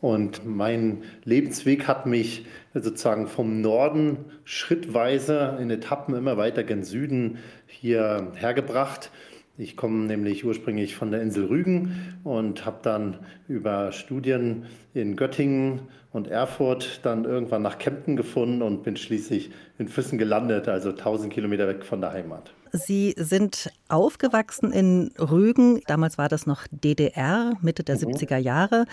[0.00, 7.38] Und mein Lebensweg hat mich sozusagen vom Norden schrittweise in Etappen immer weiter gen Süden
[7.68, 9.10] hier hergebracht.
[9.56, 15.80] Ich komme nämlich ursprünglich von der Insel Rügen und habe dann über Studien in Göttingen
[16.12, 21.32] und Erfurt dann irgendwann nach Kempten gefunden und bin schließlich in Füssen gelandet, also 1000
[21.32, 22.52] Kilometer weg von der Heimat.
[22.72, 28.12] Sie sind aufgewachsen in Rügen, damals war das noch DDR, Mitte der mhm.
[28.12, 28.84] 70er Jahre,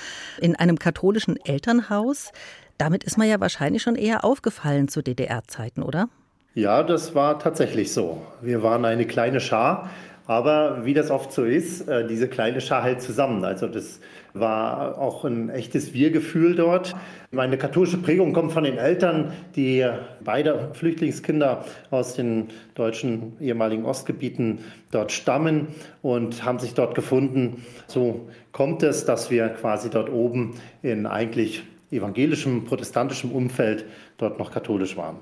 [0.41, 2.31] in einem katholischen Elternhaus.
[2.77, 6.09] Damit ist man ja wahrscheinlich schon eher aufgefallen zu DDR-Zeiten, oder?
[6.57, 8.21] Ja, das war tatsächlich so.
[8.41, 9.89] Wir waren eine kleine Schar,
[10.25, 13.43] aber wie das oft so ist, äh, diese kleine Schar hält zusammen.
[13.43, 13.99] Also das
[14.33, 16.95] war auch ein echtes Wir-Gefühl dort.
[17.31, 19.85] Meine katholische Prägung kommt von den Eltern, die
[20.23, 24.59] beide Flüchtlingskinder aus den deutschen ehemaligen Ostgebieten
[24.91, 25.67] dort stammen
[26.01, 27.65] und haben sich dort gefunden.
[27.87, 33.83] So kommt es, dass wir quasi dort oben in eigentlich evangelischem, protestantischem Umfeld
[34.17, 35.17] dort noch katholisch waren.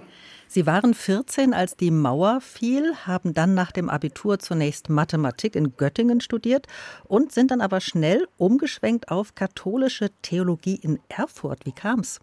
[0.53, 5.75] Sie waren 14, als die Mauer fiel, haben dann nach dem Abitur zunächst Mathematik in
[5.77, 6.67] Göttingen studiert
[7.05, 11.65] und sind dann aber schnell umgeschwenkt auf katholische Theologie in Erfurt.
[11.65, 12.19] Wie kam es?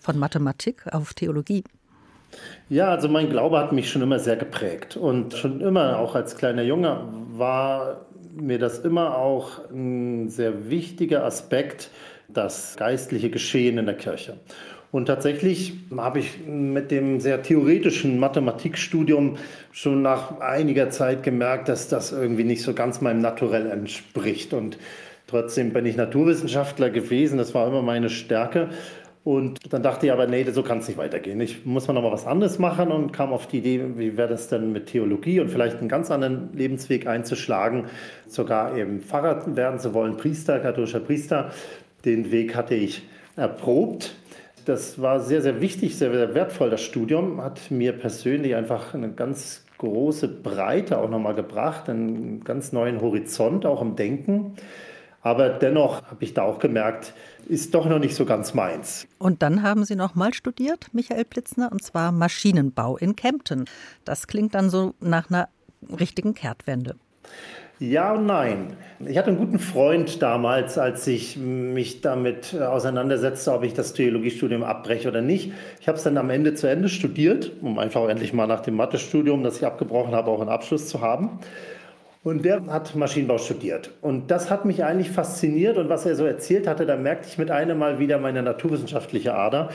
[0.00, 1.62] Von Mathematik auf Theologie?
[2.70, 4.96] Ja, also mein Glaube hat mich schon immer sehr geprägt.
[4.96, 11.22] Und schon immer, auch als kleiner Junge, war mir das immer auch ein sehr wichtiger
[11.22, 11.90] Aspekt,
[12.28, 14.38] das geistliche Geschehen in der Kirche.
[14.90, 19.36] Und tatsächlich habe ich mit dem sehr theoretischen Mathematikstudium
[19.70, 24.54] schon nach einiger Zeit gemerkt, dass das irgendwie nicht so ganz meinem Naturell entspricht.
[24.54, 24.78] Und
[25.26, 28.70] trotzdem bin ich Naturwissenschaftler gewesen, das war immer meine Stärke.
[29.24, 31.38] Und dann dachte ich aber, nee, so kann es nicht weitergehen.
[31.42, 34.30] Ich muss mal noch mal was anderes machen und kam auf die Idee, wie wäre
[34.30, 37.84] das denn mit Theologie und vielleicht einen ganz anderen Lebensweg einzuschlagen,
[38.26, 41.50] sogar eben Pfarrer werden zu wollen, Priester, katholischer Priester.
[42.06, 43.02] Den Weg hatte ich
[43.36, 44.14] erprobt
[44.64, 46.70] das war sehr, sehr wichtig, sehr, sehr wertvoll.
[46.70, 52.72] Das Studium hat mir persönlich einfach eine ganz große Breite auch nochmal gebracht, einen ganz
[52.72, 54.54] neuen Horizont auch im Denken.
[55.22, 57.12] Aber dennoch habe ich da auch gemerkt,
[57.48, 59.06] ist doch noch nicht so ganz meins.
[59.18, 63.64] Und dann haben Sie nochmal studiert, Michael Plitzner, und zwar Maschinenbau in Kempten.
[64.04, 65.48] Das klingt dann so nach einer
[65.98, 66.96] richtigen Kehrtwende.
[67.80, 68.76] Ja und nein.
[69.06, 73.92] Ich hatte einen guten Freund damals, als ich mich damit äh, auseinandersetzte, ob ich das
[73.92, 75.52] Theologiestudium abbreche oder nicht.
[75.80, 78.74] Ich habe es dann am Ende zu Ende studiert, um einfach endlich mal nach dem
[78.74, 81.38] Mathestudium, das ich abgebrochen habe, auch einen Abschluss zu haben.
[82.24, 83.92] Und der hat Maschinenbau studiert.
[84.02, 85.78] Und das hat mich eigentlich fasziniert.
[85.78, 89.34] Und was er so erzählt hatte, da merkte ich mit einem Mal wieder meine naturwissenschaftliche
[89.34, 89.68] Ader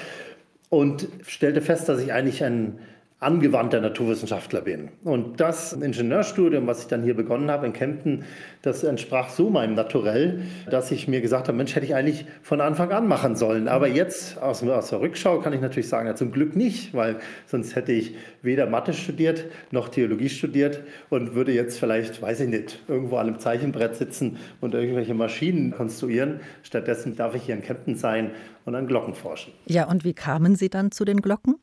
[0.70, 2.80] und stellte fest, dass ich eigentlich ein
[3.24, 4.90] angewandter Naturwissenschaftler bin.
[5.04, 8.24] Und das Ingenieurstudium, was ich dann hier begonnen habe in Kempten,
[8.62, 12.62] das entsprach so meinem Naturell, dass ich mir gesagt habe, Mensch, hätte ich eigentlich von
[12.62, 13.68] Anfang an machen sollen.
[13.68, 17.18] Aber jetzt aus, aus der Rückschau kann ich natürlich sagen, ja, zum Glück nicht, weil
[17.46, 22.50] sonst hätte ich weder Mathe studiert noch Theologie studiert und würde jetzt vielleicht, weiß ich
[22.50, 26.40] nicht, irgendwo an einem Zeichenbrett sitzen und irgendwelche Maschinen konstruieren.
[26.62, 28.32] Stattdessen darf ich hier in Kempten sein
[28.66, 29.54] und an Glocken forschen.
[29.66, 31.56] Ja, und wie kamen Sie dann zu den Glocken?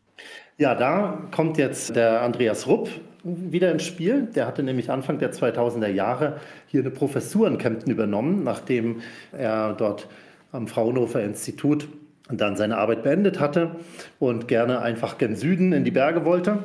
[0.60, 2.90] Ja, da kommt jetzt der Andreas Rupp
[3.24, 4.28] wieder ins Spiel.
[4.34, 9.00] Der hatte nämlich Anfang der 2000er Jahre hier eine Professur in Kempten übernommen, nachdem
[9.32, 10.06] er dort
[10.52, 11.88] am Fraunhofer Institut
[12.28, 13.76] dann seine Arbeit beendet hatte
[14.18, 16.58] und gerne einfach gen Süden in die Berge wollte.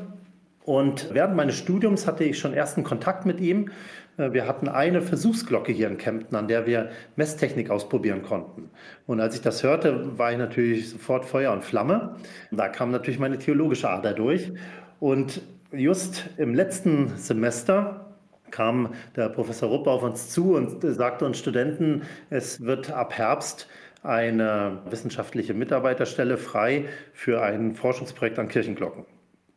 [0.65, 3.69] Und während meines Studiums hatte ich schon ersten Kontakt mit ihm.
[4.17, 8.69] Äh, wir hatten eine Versuchsglocke hier in Kempten, an der wir Messtechnik ausprobieren konnten.
[9.07, 12.15] Und als ich das hörte, war ich natürlich sofort Feuer und Flamme.
[12.51, 14.51] Da kam natürlich meine theologische Ader durch.
[14.99, 18.15] Und just im letzten Semester
[18.51, 23.67] kam der Professor Ruppe auf uns zu und sagte uns Studenten, es wird ab Herbst
[24.03, 29.05] eine wissenschaftliche Mitarbeiterstelle frei für ein Forschungsprojekt an Kirchenglocken.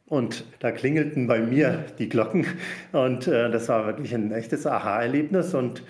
[0.08, 2.46] Und da klingelten bei mir die Glocken
[2.92, 5.82] und äh, das war wirklich ein echtes Aha-Erlebnis und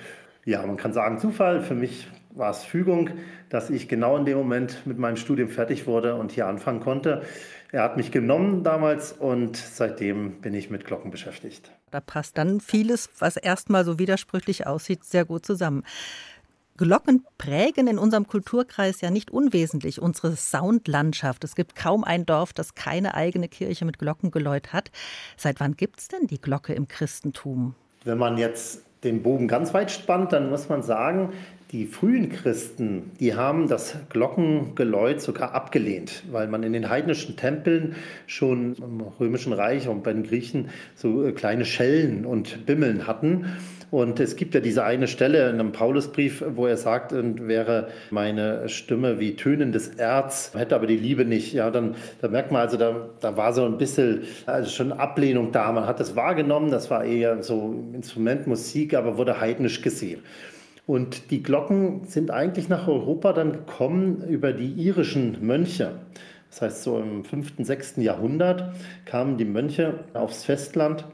[0.45, 1.63] ja, man kann sagen Zufall.
[1.63, 3.11] Für mich war es Fügung,
[3.49, 7.23] dass ich genau in dem Moment mit meinem Studium fertig wurde und hier anfangen konnte.
[7.71, 11.71] Er hat mich genommen damals und seitdem bin ich mit Glocken beschäftigt.
[11.91, 15.85] Da passt dann vieles, was erstmal so widersprüchlich aussieht, sehr gut zusammen.
[16.79, 21.43] Glocken prägen in unserem Kulturkreis ja nicht unwesentlich unsere Soundlandschaft.
[21.43, 24.93] Es gibt kaum ein Dorf, das keine eigene Kirche mit Glockengeläut hat.
[25.37, 27.75] Seit wann gibt es denn die Glocke im Christentum?
[28.05, 31.33] Wenn man jetzt den Bogen ganz weit spannt, dann muss man sagen,
[31.73, 37.97] die frühen Christen, die haben das Glockengeläut sogar abgelehnt, weil man in den heidnischen Tempeln
[38.27, 43.47] schon im Römischen Reich und bei den Griechen so äh, kleine Schellen und Bimmeln hatten.
[43.91, 47.89] Und es gibt ja diese eine Stelle in einem Paulusbrief, wo er sagt, und wäre
[48.11, 51.55] meine Stimme wie tönendes Erz, hätte aber die Liebe nicht.
[51.55, 55.53] Ja, dann da merkt man also, da, da war so ein bisschen also schon Ablehnung
[55.53, 55.73] da.
[55.73, 60.21] Man hat das wahrgenommen, das war eher so Instrumentmusik, aber wurde heidnisch gesehen.
[60.87, 65.93] Und die Glocken sind eigentlich nach Europa dann gekommen über die irischen Mönche.
[66.51, 67.97] Das heißt, so im 5., 6.
[67.99, 68.73] Jahrhundert
[69.05, 71.05] kamen die Mönche aufs Festland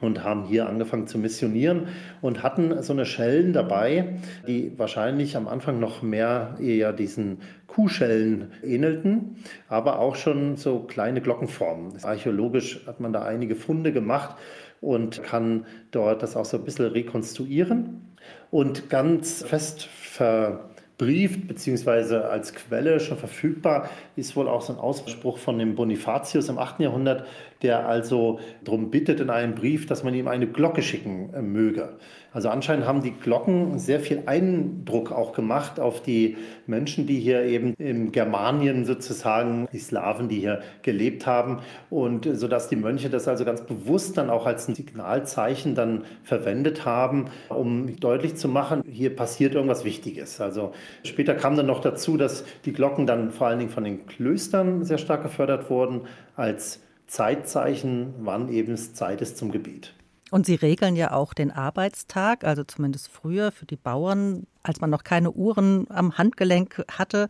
[0.00, 1.88] und haben hier angefangen zu missionieren
[2.20, 8.52] und hatten so eine Schellen dabei, die wahrscheinlich am Anfang noch mehr eher diesen Kuhschellen
[8.62, 9.36] ähnelten,
[9.68, 12.04] aber auch schon so kleine Glockenformen.
[12.04, 14.36] Archäologisch hat man da einige Funde gemacht
[14.80, 18.02] und kann dort das auch so ein bisschen rekonstruieren.
[18.50, 24.78] Und ganz fest ver brieft beziehungsweise als Quelle schon verfügbar ist wohl auch so ein
[24.78, 26.80] Ausspruch von dem Bonifatius im 8.
[26.80, 27.26] Jahrhundert,
[27.62, 31.98] der also darum bittet in einem Brief, dass man ihm eine Glocke schicken äh, möge.
[32.36, 37.44] Also anscheinend haben die Glocken sehr viel Eindruck auch gemacht auf die Menschen, die hier
[37.44, 43.08] eben im Germanien sozusagen, die Slawen, die hier gelebt haben und so dass die Mönche
[43.08, 48.48] das also ganz bewusst dann auch als ein Signalzeichen dann verwendet haben, um deutlich zu
[48.48, 50.38] machen, hier passiert irgendwas Wichtiges.
[50.38, 50.72] Also
[51.04, 54.84] später kam dann noch dazu, dass die Glocken dann vor allen Dingen von den Klöstern
[54.84, 56.02] sehr stark gefördert wurden
[56.34, 59.94] als Zeitzeichen, wann eben es Zeit ist zum Gebet.
[60.32, 64.90] Und Sie regeln ja auch den Arbeitstag, also zumindest früher für die Bauern, als man
[64.90, 67.28] noch keine Uhren am Handgelenk hatte.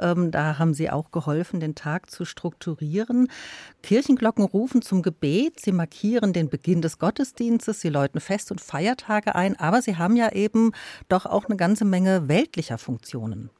[0.00, 3.28] Ähm, da haben Sie auch geholfen, den Tag zu strukturieren.
[3.82, 9.34] Kirchenglocken rufen zum Gebet, sie markieren den Beginn des Gottesdienstes, sie läuten Fest- und Feiertage
[9.34, 10.72] ein, aber sie haben ja eben
[11.10, 13.50] doch auch eine ganze Menge weltlicher Funktionen.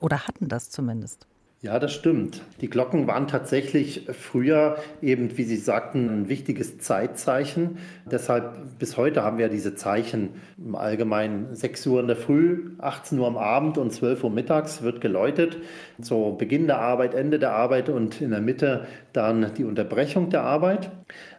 [0.00, 1.28] Oder hatten das zumindest.
[1.64, 2.42] Ja, das stimmt.
[2.60, 7.78] Die Glocken waren tatsächlich früher eben, wie Sie sagten, ein wichtiges Zeitzeichen.
[8.04, 13.18] Deshalb bis heute haben wir diese Zeichen im Allgemeinen 6 Uhr in der Früh, 18
[13.18, 15.56] Uhr am Abend und 12 Uhr mittags wird geläutet.
[15.98, 20.42] So Beginn der Arbeit, Ende der Arbeit und in der Mitte dann die Unterbrechung der
[20.42, 20.90] Arbeit.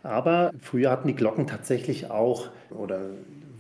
[0.02, 3.12] Aber früher hatten die Glocken tatsächlich auch oder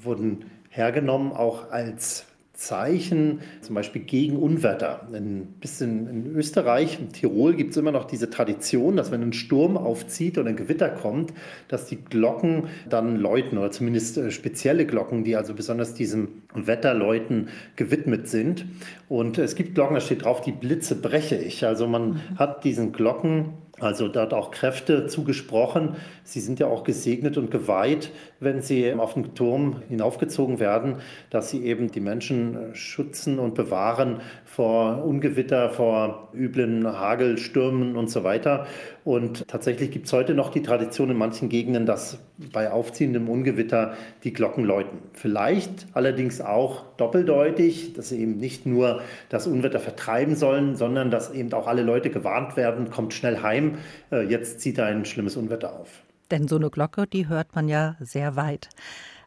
[0.01, 2.25] wurden hergenommen auch als
[2.55, 5.07] Zeichen, zum Beispiel gegen Unwetter.
[5.13, 9.33] Ein bisschen in Österreich, in Tirol gibt es immer noch diese Tradition, dass wenn ein
[9.33, 11.33] Sturm aufzieht oder ein Gewitter kommt,
[11.67, 17.49] dass die Glocken dann läuten oder zumindest äh, spezielle Glocken, die also besonders diesem Wetterläuten
[17.75, 18.65] gewidmet sind.
[19.09, 21.65] Und es gibt Glocken, da steht drauf, die Blitze breche ich.
[21.65, 22.19] Also man mhm.
[22.37, 25.95] hat diesen Glocken also dort auch Kräfte zugesprochen.
[26.23, 30.97] Sie sind ja auch gesegnet und geweiht, wenn sie auf den Turm hinaufgezogen werden,
[31.29, 34.21] dass sie eben die Menschen schützen und bewahren
[34.55, 38.67] vor Ungewitter, vor üblen Hagelstürmen und so weiter.
[39.03, 42.19] Und tatsächlich gibt es heute noch die Tradition in manchen Gegenden, dass
[42.53, 44.99] bei aufziehendem Ungewitter die Glocken läuten.
[45.11, 51.33] Vielleicht allerdings auch doppeldeutig, dass sie eben nicht nur das Unwetter vertreiben sollen, sondern dass
[51.33, 53.77] eben auch alle Leute gewarnt werden, kommt schnell heim,
[54.11, 56.01] äh, jetzt zieht ein schlimmes Unwetter auf.
[56.31, 58.69] Denn so eine Glocke, die hört man ja sehr weit.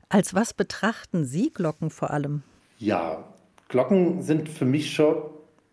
[0.09, 2.43] Als was betrachten Sie Glocken vor allem?
[2.79, 3.24] Ja,
[3.69, 5.16] Glocken sind für mich schon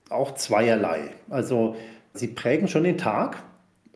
[0.09, 1.11] auch zweierlei.
[1.29, 1.75] Also
[2.13, 3.37] sie prägen schon den Tag,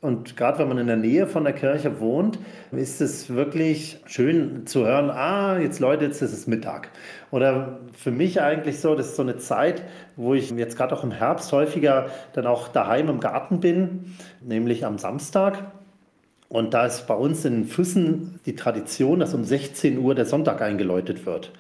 [0.02, 2.39] Und gerade wenn man in der Nähe von der Kirche wohnt,
[2.72, 6.89] ist es wirklich schön zu hören, ah, jetzt Leute, jetzt ist es Mittag.
[7.32, 9.84] Oder für mich eigentlich so, das ist so eine Zeit,
[10.16, 14.86] wo ich jetzt gerade auch im Herbst häufiger dann auch daheim im Garten bin, nämlich
[14.86, 15.66] am Samstag.
[16.47, 20.62] Und da ist bei uns in Füssen die Tradition, dass um 16 Uhr der Sonntag
[20.62, 21.52] eingeläutet wird.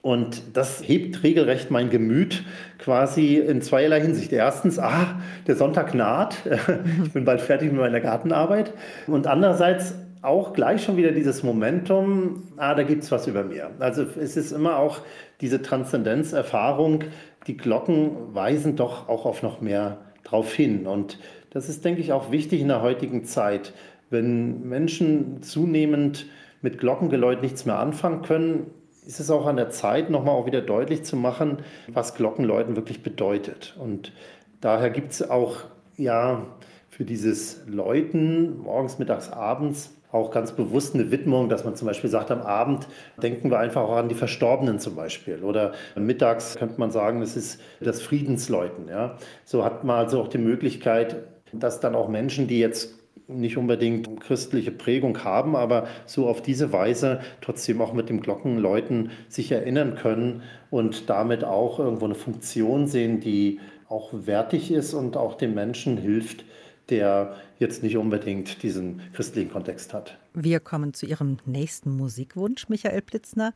[0.00, 2.44] Und das hebt regelrecht mein Gemüt
[2.78, 4.32] quasi in zweierlei Hinsicht.
[4.32, 6.36] Erstens, ah, der Sonntag naht,
[7.04, 8.72] ich bin bald fertig mit meiner Gartenarbeit.
[9.06, 13.70] Und andererseits auch gleich schon wieder dieses Momentum, ah, da gibt es was über mir.
[13.78, 15.00] Also es ist immer auch
[15.40, 17.04] diese Transzendenzerfahrung,
[17.46, 20.86] die Glocken weisen doch auch auf noch mehr drauf hin.
[20.86, 21.18] Und
[21.50, 23.72] das ist, denke ich, auch wichtig in der heutigen Zeit.
[24.10, 26.26] Wenn Menschen zunehmend
[26.62, 28.66] mit Glockengeläut nichts mehr anfangen können,
[29.08, 33.02] ist es auch an der Zeit, nochmal auch wieder deutlich zu machen, was Glockenläuten wirklich
[33.02, 33.74] bedeutet.
[33.80, 34.12] Und
[34.60, 35.56] daher gibt es auch
[35.96, 36.44] ja
[36.90, 42.10] für dieses Läuten morgens, mittags, abends auch ganz bewusst eine Widmung, dass man zum Beispiel
[42.10, 42.86] sagt, am Abend
[43.22, 45.42] denken wir einfach auch an die Verstorbenen zum Beispiel.
[45.42, 48.88] Oder mittags könnte man sagen, es ist das Friedensläuten.
[48.88, 49.16] Ja?
[49.44, 51.16] So hat man also auch die Möglichkeit,
[51.54, 56.72] dass dann auch Menschen, die jetzt nicht unbedingt christliche Prägung haben, aber so auf diese
[56.72, 62.86] Weise trotzdem auch mit dem Glockenläuten sich erinnern können und damit auch irgendwo eine Funktion
[62.86, 66.44] sehen, die auch wertig ist und auch dem Menschen hilft,
[66.90, 70.18] der jetzt nicht unbedingt diesen christlichen Kontext hat.
[70.34, 73.52] Wir kommen zu Ihrem nächsten Musikwunsch, Michael Plitzner.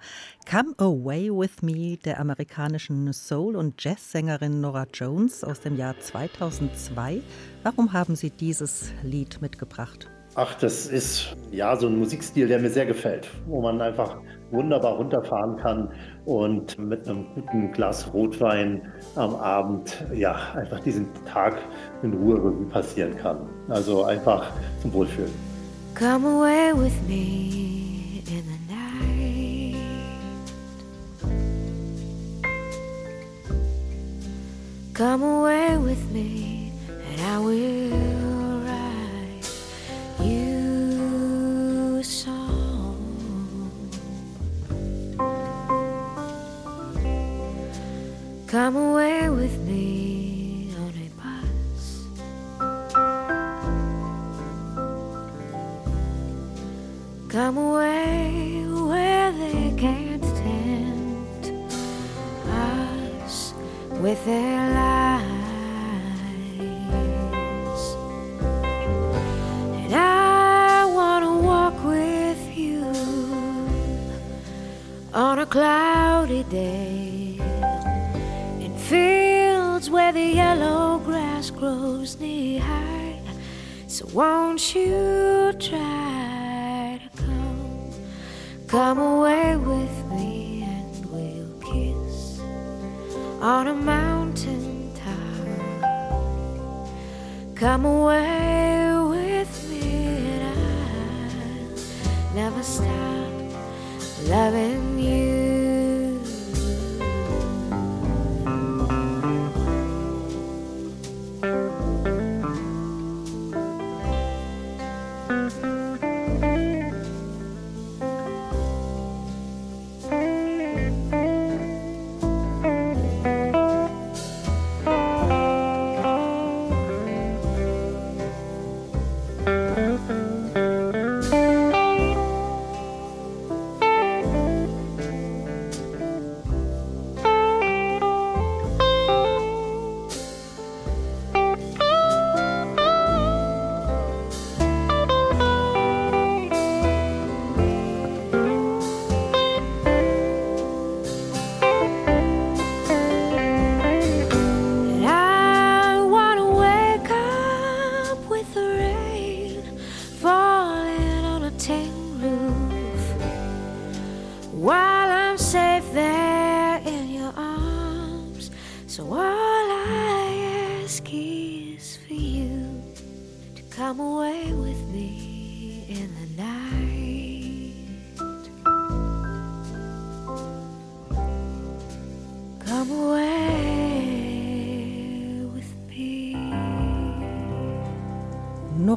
[0.50, 7.20] Come Away With Me der amerikanischen Soul- und Jazzsängerin Nora Jones aus dem Jahr 2002.
[7.62, 10.10] Warum haben Sie dieses Lied mitgebracht?
[10.34, 14.18] Ach, das ist ja so ein Musikstil, der mir sehr gefällt, wo man einfach
[14.50, 15.90] wunderbar runterfahren kann
[16.24, 18.82] und mit einem guten Glas Rotwein
[19.16, 21.56] am Abend ja einfach diesen Tag
[22.02, 22.38] in Ruhe
[22.70, 23.38] passieren kann.
[23.68, 24.50] Also einfach
[24.80, 25.32] zum Wohlfühlen.
[25.94, 29.76] Come away with me in the night.
[34.94, 38.01] Come away with me and I will
[48.62, 49.21] Come away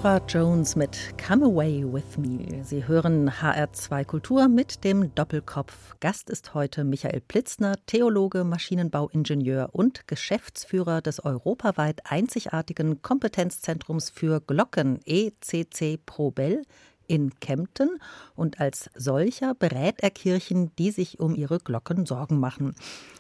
[0.06, 2.64] Nora Jones mit Come Away With Me.
[2.64, 5.96] Sie hören HR2 Kultur mit dem Doppelkopf.
[6.00, 15.00] Gast ist heute Michael Plitzner, Theologe, Maschinenbauingenieur und Geschäftsführer des europaweit einzigartigen Kompetenzzentrums für Glocken
[15.06, 16.62] ECC Probel
[17.08, 18.00] in Kempten
[18.36, 22.76] und als solcher berät er Kirchen, die sich um ihre Glocken Sorgen machen.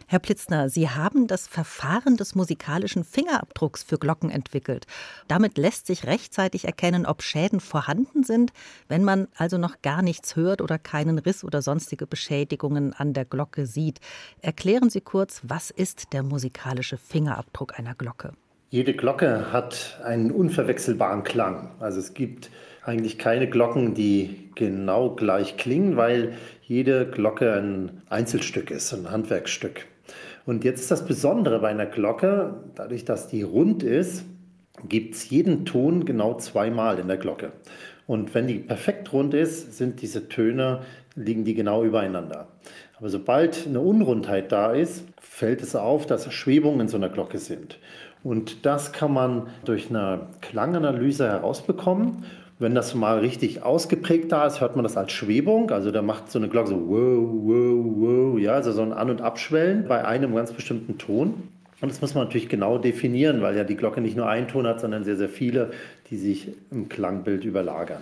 [0.08, 4.86] Herr Plitzner, Sie haben das Verfahren des musikalischen Fingerabdrucks für Glocken entwickelt.
[5.28, 8.54] Damit lässt sich rechtzeitig erkennen, ob Schäden vorhanden sind,
[8.88, 13.26] wenn man also noch gar nichts hört oder keinen Riss oder sonstige Beschädigungen an der
[13.26, 14.00] Glocke sieht.
[14.42, 18.34] Erklären Sie kurz, was ist der musikalische Fingerabdruck einer Glocke?
[18.76, 21.72] Jede Glocke hat einen unverwechselbaren Klang.
[21.80, 22.50] Also es gibt
[22.84, 29.86] eigentlich keine Glocken, die genau gleich klingen, weil jede Glocke ein Einzelstück ist, ein Handwerkstück.
[30.46, 34.26] Und jetzt ist das Besondere bei einer Glocke, dadurch, dass die rund ist,
[34.90, 37.54] gibt es jeden Ton genau zweimal in der Glocke.
[38.08, 40.82] Und wenn die perfekt rund ist, sind diese Töne,
[41.16, 42.50] liegen die genau übereinander.
[42.98, 47.40] Aber sobald eine Unrundheit da ist, fällt es auf, dass Schwebungen in so einer Glocke
[47.40, 47.80] sind.
[48.26, 52.26] Und das kann man durch eine Klanganalyse herausbekommen.
[52.58, 55.70] Wenn das mal richtig ausgeprägt da ist, hört man das als Schwebung.
[55.70, 59.12] Also da macht so eine Glocke so wow, wow, wow, ja, also so ein An-
[59.12, 61.36] und Abschwellen bei einem ganz bestimmten Ton.
[61.82, 64.66] Und das muss man natürlich genau definieren, weil ja die Glocke nicht nur einen Ton
[64.66, 65.70] hat, sondern sehr, sehr viele,
[66.10, 68.02] die sich im Klangbild überlagern.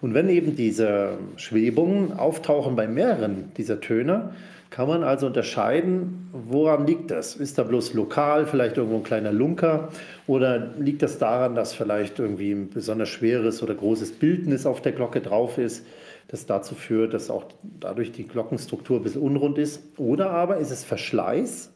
[0.00, 4.30] Und wenn eben diese Schwebungen auftauchen bei mehreren dieser Töne,
[4.70, 7.34] kann man also unterscheiden, woran liegt das?
[7.34, 9.88] Ist da bloß lokal vielleicht irgendwo ein kleiner Lunker
[10.28, 14.92] oder liegt das daran, dass vielleicht irgendwie ein besonders schweres oder großes Bildnis auf der
[14.92, 15.84] Glocke drauf ist,
[16.28, 17.46] das dazu führt, dass auch
[17.80, 19.82] dadurch die Glockenstruktur ein bisschen unrund ist?
[19.96, 21.72] Oder aber ist es Verschleiß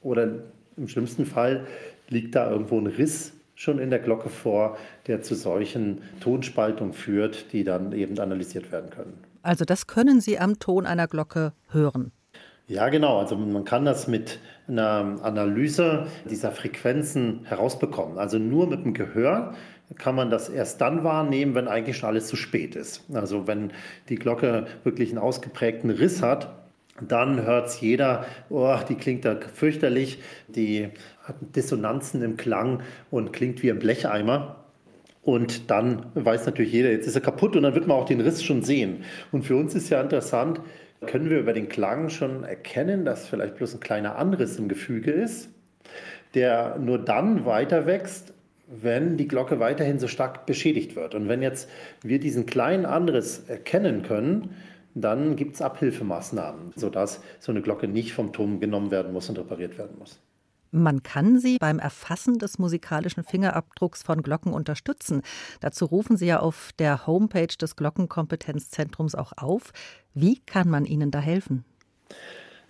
[0.00, 0.30] oder
[0.78, 1.66] im schlimmsten Fall
[2.08, 7.52] liegt da irgendwo ein Riss schon in der Glocke vor, der zu solchen Tonspaltungen führt,
[7.52, 9.12] die dann eben analysiert werden können.
[9.42, 12.12] Also das können Sie am Ton einer Glocke hören.
[12.70, 13.18] Ja, genau.
[13.18, 18.16] Also man kann das mit einer Analyse dieser Frequenzen herausbekommen.
[18.16, 19.54] Also nur mit dem Gehör
[19.98, 23.04] kann man das erst dann wahrnehmen, wenn eigentlich schon alles zu spät ist.
[23.12, 23.72] Also wenn
[24.08, 26.54] die Glocke wirklich einen ausgeprägten Riss hat,
[27.00, 30.90] dann hört es jeder, oh, die klingt da fürchterlich, die
[31.24, 34.64] hat Dissonanzen im Klang und klingt wie ein Blecheimer.
[35.22, 38.20] Und dann weiß natürlich jeder, jetzt ist er kaputt und dann wird man auch den
[38.20, 39.02] Riss schon sehen.
[39.32, 40.60] Und für uns ist ja interessant,
[41.06, 45.10] können wir über den Klang schon erkennen, dass vielleicht bloß ein kleiner Anriss im Gefüge
[45.10, 45.48] ist,
[46.34, 48.34] der nur dann weiter wächst,
[48.66, 51.14] wenn die Glocke weiterhin so stark beschädigt wird.
[51.14, 51.68] Und wenn jetzt
[52.02, 54.54] wir diesen kleinen Anriss erkennen können,
[54.94, 59.38] dann gibt es Abhilfemaßnahmen, sodass so eine Glocke nicht vom Turm genommen werden muss und
[59.38, 60.20] repariert werden muss.
[60.72, 65.22] Man kann sie beim Erfassen des musikalischen Fingerabdrucks von Glocken unterstützen.
[65.60, 69.72] Dazu rufen Sie ja auf der Homepage des Glockenkompetenzzentrums auch auf.
[70.14, 71.64] Wie kann man Ihnen da helfen?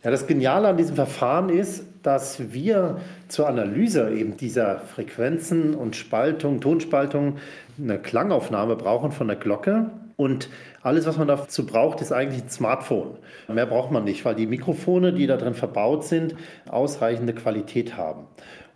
[0.03, 5.95] Ja, das Geniale an diesem Verfahren ist, dass wir zur Analyse eben dieser Frequenzen und
[5.95, 7.37] Spaltung, Tonspaltung
[7.79, 9.91] eine Klangaufnahme brauchen von der Glocke.
[10.17, 10.49] Und
[10.83, 13.19] alles, was man dazu braucht, ist eigentlich ein Smartphone.
[13.49, 16.35] Mehr braucht man nicht, weil die Mikrofone, die da drin verbaut sind,
[16.69, 18.27] ausreichende Qualität haben.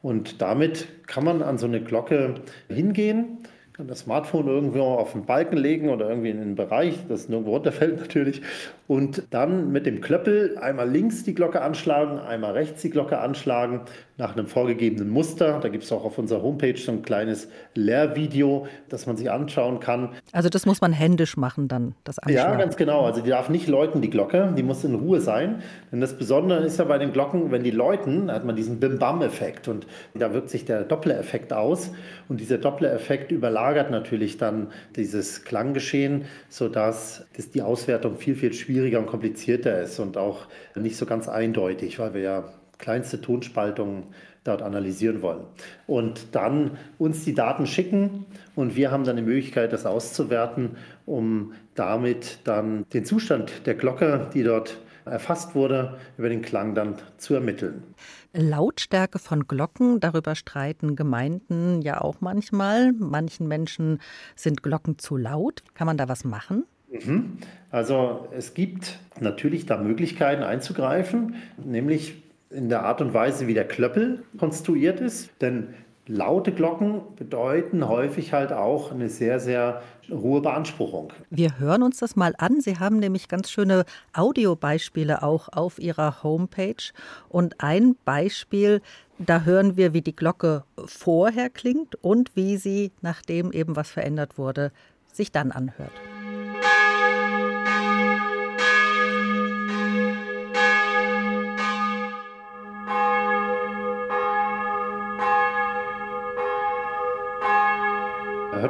[0.02, 2.34] Und damit kann man an so eine Glocke
[2.68, 3.38] hingehen
[3.75, 7.55] kann das Smartphone irgendwo auf den Balken legen oder irgendwie in einen Bereich, das nirgendwo
[7.55, 8.41] runterfällt natürlich.
[8.87, 13.81] Und dann mit dem Klöppel einmal links die Glocke anschlagen, einmal rechts die Glocke anschlagen,
[14.16, 15.59] nach einem vorgegebenen Muster.
[15.61, 19.81] Da gibt es auch auf unserer Homepage so ein kleines Lehrvideo, das man sich anschauen
[19.81, 20.11] kann.
[20.31, 22.53] Also das muss man händisch machen dann, das Anschlagen.
[22.53, 23.07] Ja, ganz genau.
[23.07, 24.55] Also die darf nicht läuten, die Glocke.
[24.57, 25.62] Die muss in Ruhe sein.
[25.91, 29.66] Denn das Besondere ist ja bei den Glocken, wenn die läuten, hat man diesen Bim-Bam-Effekt.
[29.66, 31.91] Und da wirkt sich der Doppler-Effekt aus.
[32.29, 38.98] Und dieser Doppler-Effekt überlagert natürlich dann dieses Klanggeschehen, sodass das die Auswertung viel, viel schwieriger
[38.98, 42.44] und komplizierter ist und auch nicht so ganz eindeutig, weil wir ja
[42.78, 44.04] kleinste Tonspaltungen
[44.44, 45.44] dort analysieren wollen.
[45.86, 51.54] Und dann uns die Daten schicken und wir haben dann die Möglichkeit, das auszuwerten, um
[51.74, 57.34] damit dann den Zustand der Glocke, die dort erfasst wurde, über den Klang dann zu
[57.34, 57.82] ermitteln.
[58.35, 62.93] Lautstärke von Glocken, darüber streiten Gemeinden ja auch manchmal.
[62.93, 64.01] Manchen Menschen
[64.35, 65.62] sind Glocken zu laut.
[65.74, 66.64] Kann man da was machen?
[66.91, 67.39] Mhm.
[67.70, 73.66] Also es gibt natürlich da Möglichkeiten einzugreifen, nämlich in der Art und Weise, wie der
[73.66, 75.30] Klöppel konstruiert ist.
[75.41, 75.74] Denn
[76.07, 81.12] laute Glocken bedeuten häufig halt auch eine sehr, sehr hohe Beanspruchung.
[81.30, 82.61] Wir hören uns das mal an.
[82.61, 86.92] Sie haben nämlich ganz schöne Audiobeispiele auch auf Ihrer Homepage.
[87.28, 88.82] Und ein Beispiel,
[89.18, 94.38] da hören wir, wie die Glocke vorher klingt und wie sie, nachdem eben was verändert
[94.38, 94.72] wurde,
[95.12, 95.92] sich dann anhört.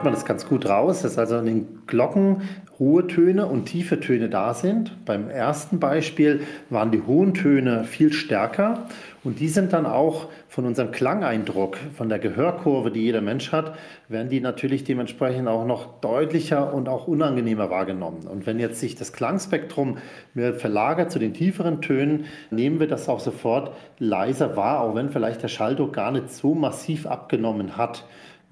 [0.04, 2.42] Man das ganz gut raus, dass also in den Glocken
[2.78, 5.04] hohe Töne und tiefe Töne da sind.
[5.04, 8.86] Beim ersten Beispiel waren die hohen Töne viel stärker
[9.22, 13.74] und die sind dann auch von unserem Klangeindruck, von der Gehörkurve, die jeder Mensch hat,
[14.08, 18.26] werden die natürlich dementsprechend auch noch deutlicher und auch unangenehmer wahrgenommen.
[18.26, 19.98] Und wenn jetzt sich das Klangspektrum
[20.34, 25.10] mehr verlagert zu den tieferen Tönen, nehmen wir das auch sofort leiser wahr, auch wenn
[25.10, 28.04] vielleicht der Schalldruck gar nicht so massiv abgenommen hat.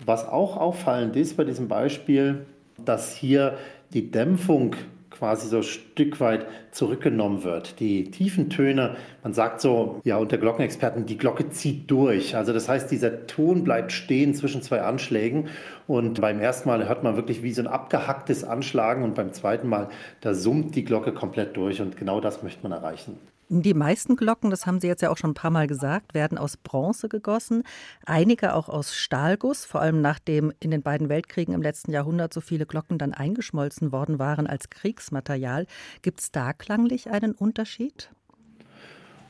[0.05, 2.47] Was auch auffallend ist bei diesem Beispiel,
[2.84, 3.59] dass hier
[3.93, 4.74] die Dämpfung
[5.22, 7.78] quasi so ein Stück weit zurückgenommen wird.
[7.78, 12.34] Die tiefen Töne, man sagt so, ja, unter Glockenexperten, die Glocke zieht durch.
[12.34, 15.49] Also das heißt, dieser Ton bleibt stehen zwischen zwei Anschlägen
[15.86, 19.68] und beim ersten Mal hört man wirklich wie so ein abgehacktes Anschlagen und beim zweiten
[19.68, 19.90] Mal,
[20.22, 23.18] da summt die Glocke komplett durch und genau das möchte man erreichen.
[23.55, 26.39] Die meisten Glocken, das haben Sie jetzt ja auch schon ein paar Mal gesagt, werden
[26.39, 27.65] aus Bronze gegossen,
[28.07, 32.41] einige auch aus Stahlguss, vor allem nachdem in den beiden Weltkriegen im letzten Jahrhundert so
[32.41, 35.67] viele Glocken dann eingeschmolzen worden waren als Kriegsmaterial.
[36.01, 38.09] Gibt es da klanglich einen Unterschied?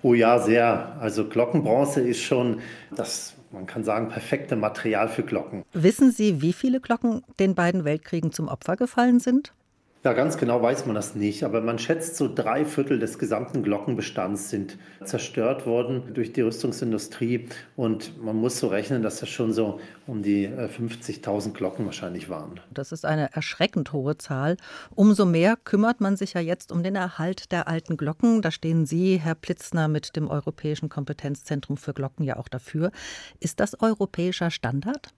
[0.03, 0.97] Oh ja, sehr.
[1.01, 2.61] Also Glockenbronze ist schon
[2.95, 5.65] das, man kann sagen, perfekte Material für Glocken.
[5.73, 9.53] Wissen Sie, wie viele Glocken den beiden Weltkriegen zum Opfer gefallen sind?
[10.05, 13.63] Ja, ganz genau weiß man das nicht, aber man schätzt, so drei Viertel des gesamten
[13.63, 19.53] Glockenbestands sind zerstört worden durch die Rüstungsindustrie und man muss so rechnen, dass das schon
[19.53, 19.79] so
[20.09, 22.59] um die 50.000 äh, Glocken wahrscheinlich waren.
[22.73, 24.57] Das ist eine erschreckend hohe Zahl.
[24.97, 28.43] Umso mehr kümmert man sich ja jetzt um den Erhalt der alten Glocken.
[28.43, 32.91] Da stehen Sie, Herr Plitzner, mit dem Europäischen Kompetenzzentrum für Glocken ja auch dafür.
[33.39, 35.15] Ist das europäischer Standard?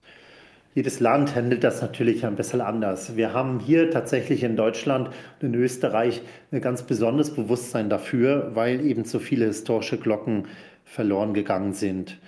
[0.75, 3.15] Jedes Land handelt das natürlich ein bisschen anders.
[3.15, 6.21] Wir haben hier tatsächlich in Deutschland und in Österreich
[6.51, 10.49] ein ganz besonderes Bewusstsein dafür, weil eben so viele historische Glocken
[10.83, 12.19] verloren gegangen sind.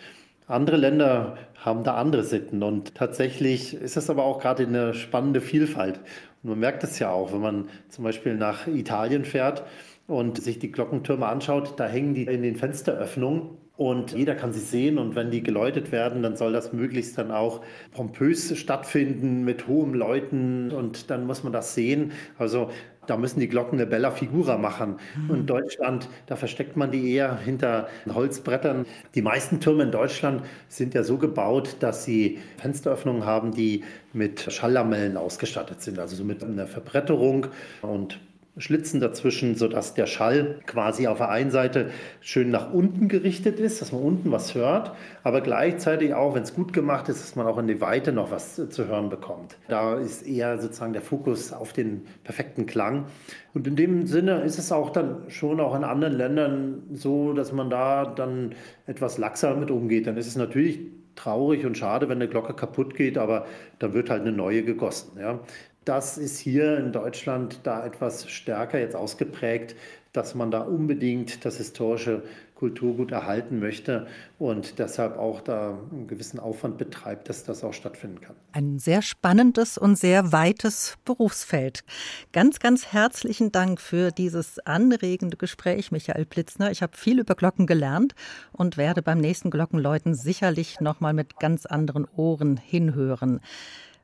[0.47, 5.41] Andere Länder haben da andere Sitten und tatsächlich ist es aber auch gerade eine spannende
[5.41, 5.99] Vielfalt.
[6.41, 9.63] Und man merkt es ja auch, wenn man zum Beispiel nach Italien fährt
[10.07, 14.59] und sich die Glockentürme anschaut, da hängen die in den Fensteröffnungen und jeder kann sie
[14.59, 17.61] sehen und wenn die geläutet werden, dann soll das möglichst dann auch
[17.91, 22.11] pompös stattfinden mit hohem Läuten und dann muss man das sehen.
[22.39, 22.71] Also
[23.05, 24.97] da müssen die Glocken eine Bella Figura machen.
[25.15, 25.29] Mhm.
[25.29, 28.85] Und in Deutschland, da versteckt man die eher hinter Holzbrettern.
[29.15, 34.51] Die meisten Türme in Deutschland sind ja so gebaut, dass sie Fensteröffnungen haben, die mit
[34.51, 37.47] Schalllamellen ausgestattet sind, also so mit einer Verbretterung
[37.81, 38.19] und
[38.57, 41.91] Schlitzen dazwischen, sodass der Schall quasi auf der einen Seite
[42.21, 44.93] schön nach unten gerichtet ist, dass man unten was hört,
[45.23, 48.31] aber gleichzeitig auch, wenn es gut gemacht ist, dass man auch in die Weite noch
[48.31, 49.57] was zu hören bekommt.
[49.67, 53.05] Da ist eher sozusagen der Fokus auf den perfekten Klang.
[53.53, 57.51] Und in dem Sinne ist es auch dann schon auch in anderen Ländern so, dass
[57.51, 58.55] man da dann
[58.85, 60.07] etwas laxer mit umgeht.
[60.07, 60.79] Dann ist es natürlich
[61.15, 63.45] traurig und schade, wenn eine Glocke kaputt geht, aber
[63.79, 65.19] dann wird halt eine neue gegossen.
[65.19, 65.39] Ja.
[65.87, 69.73] Das ist hier in Deutschland da etwas stärker jetzt ausgeprägt,
[70.11, 72.23] dass man da unbedingt das historische
[72.55, 74.05] Kulturgut erhalten möchte
[74.37, 78.35] und deshalb auch da einen gewissen Aufwand betreibt, dass das auch stattfinden kann.
[78.51, 81.85] Ein sehr spannendes und sehr weites Berufsfeld.
[82.33, 86.69] Ganz, ganz herzlichen Dank für dieses anregende Gespräch, Michael Plitzner.
[86.69, 88.13] Ich habe viel über Glocken gelernt
[88.51, 93.39] und werde beim nächsten Glockenläuten sicherlich noch mal mit ganz anderen Ohren hinhören.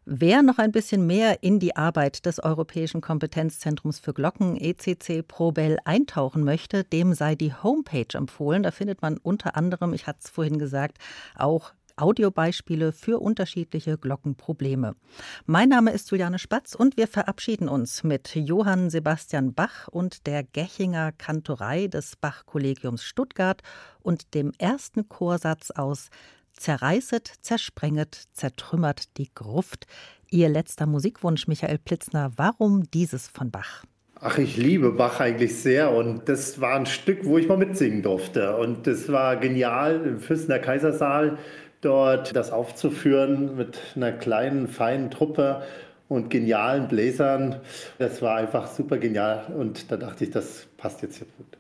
[0.06, 5.78] Wer noch ein bisschen mehr in die Arbeit des Europäischen Kompetenzzentrums für Glocken ECC Probel
[5.86, 8.64] eintauchen möchte, dem sei die Homepage empfohlen.
[8.64, 10.98] Da findet man unter anderem, ich hatte es vorhin gesagt,
[11.36, 14.96] auch Audiobeispiele für unterschiedliche Glockenprobleme.
[15.46, 20.44] Mein Name ist Juliane Spatz und wir verabschieden uns mit Johann Sebastian Bach und der
[20.44, 23.62] Gechinger Kantorei des Bach-Kollegiums Stuttgart
[24.02, 26.10] und dem ersten Chorsatz aus
[26.58, 29.86] Zerreißet, zersprenget, zertrümmert die Gruft.
[30.30, 33.84] Ihr letzter Musikwunsch, Michael Plitzner, warum dieses von Bach?
[34.20, 38.02] Ach, ich liebe Bach eigentlich sehr und das war ein Stück, wo ich mal mitsingen
[38.02, 38.56] durfte.
[38.56, 41.38] Und das war genial im Fürstener Kaisersaal
[41.82, 45.64] dort das aufzuführen mit einer kleinen, feinen Truppe
[46.08, 47.60] und genialen Bläsern.
[47.98, 51.58] Das war einfach super genial und da dachte ich, das passt jetzt hier gut.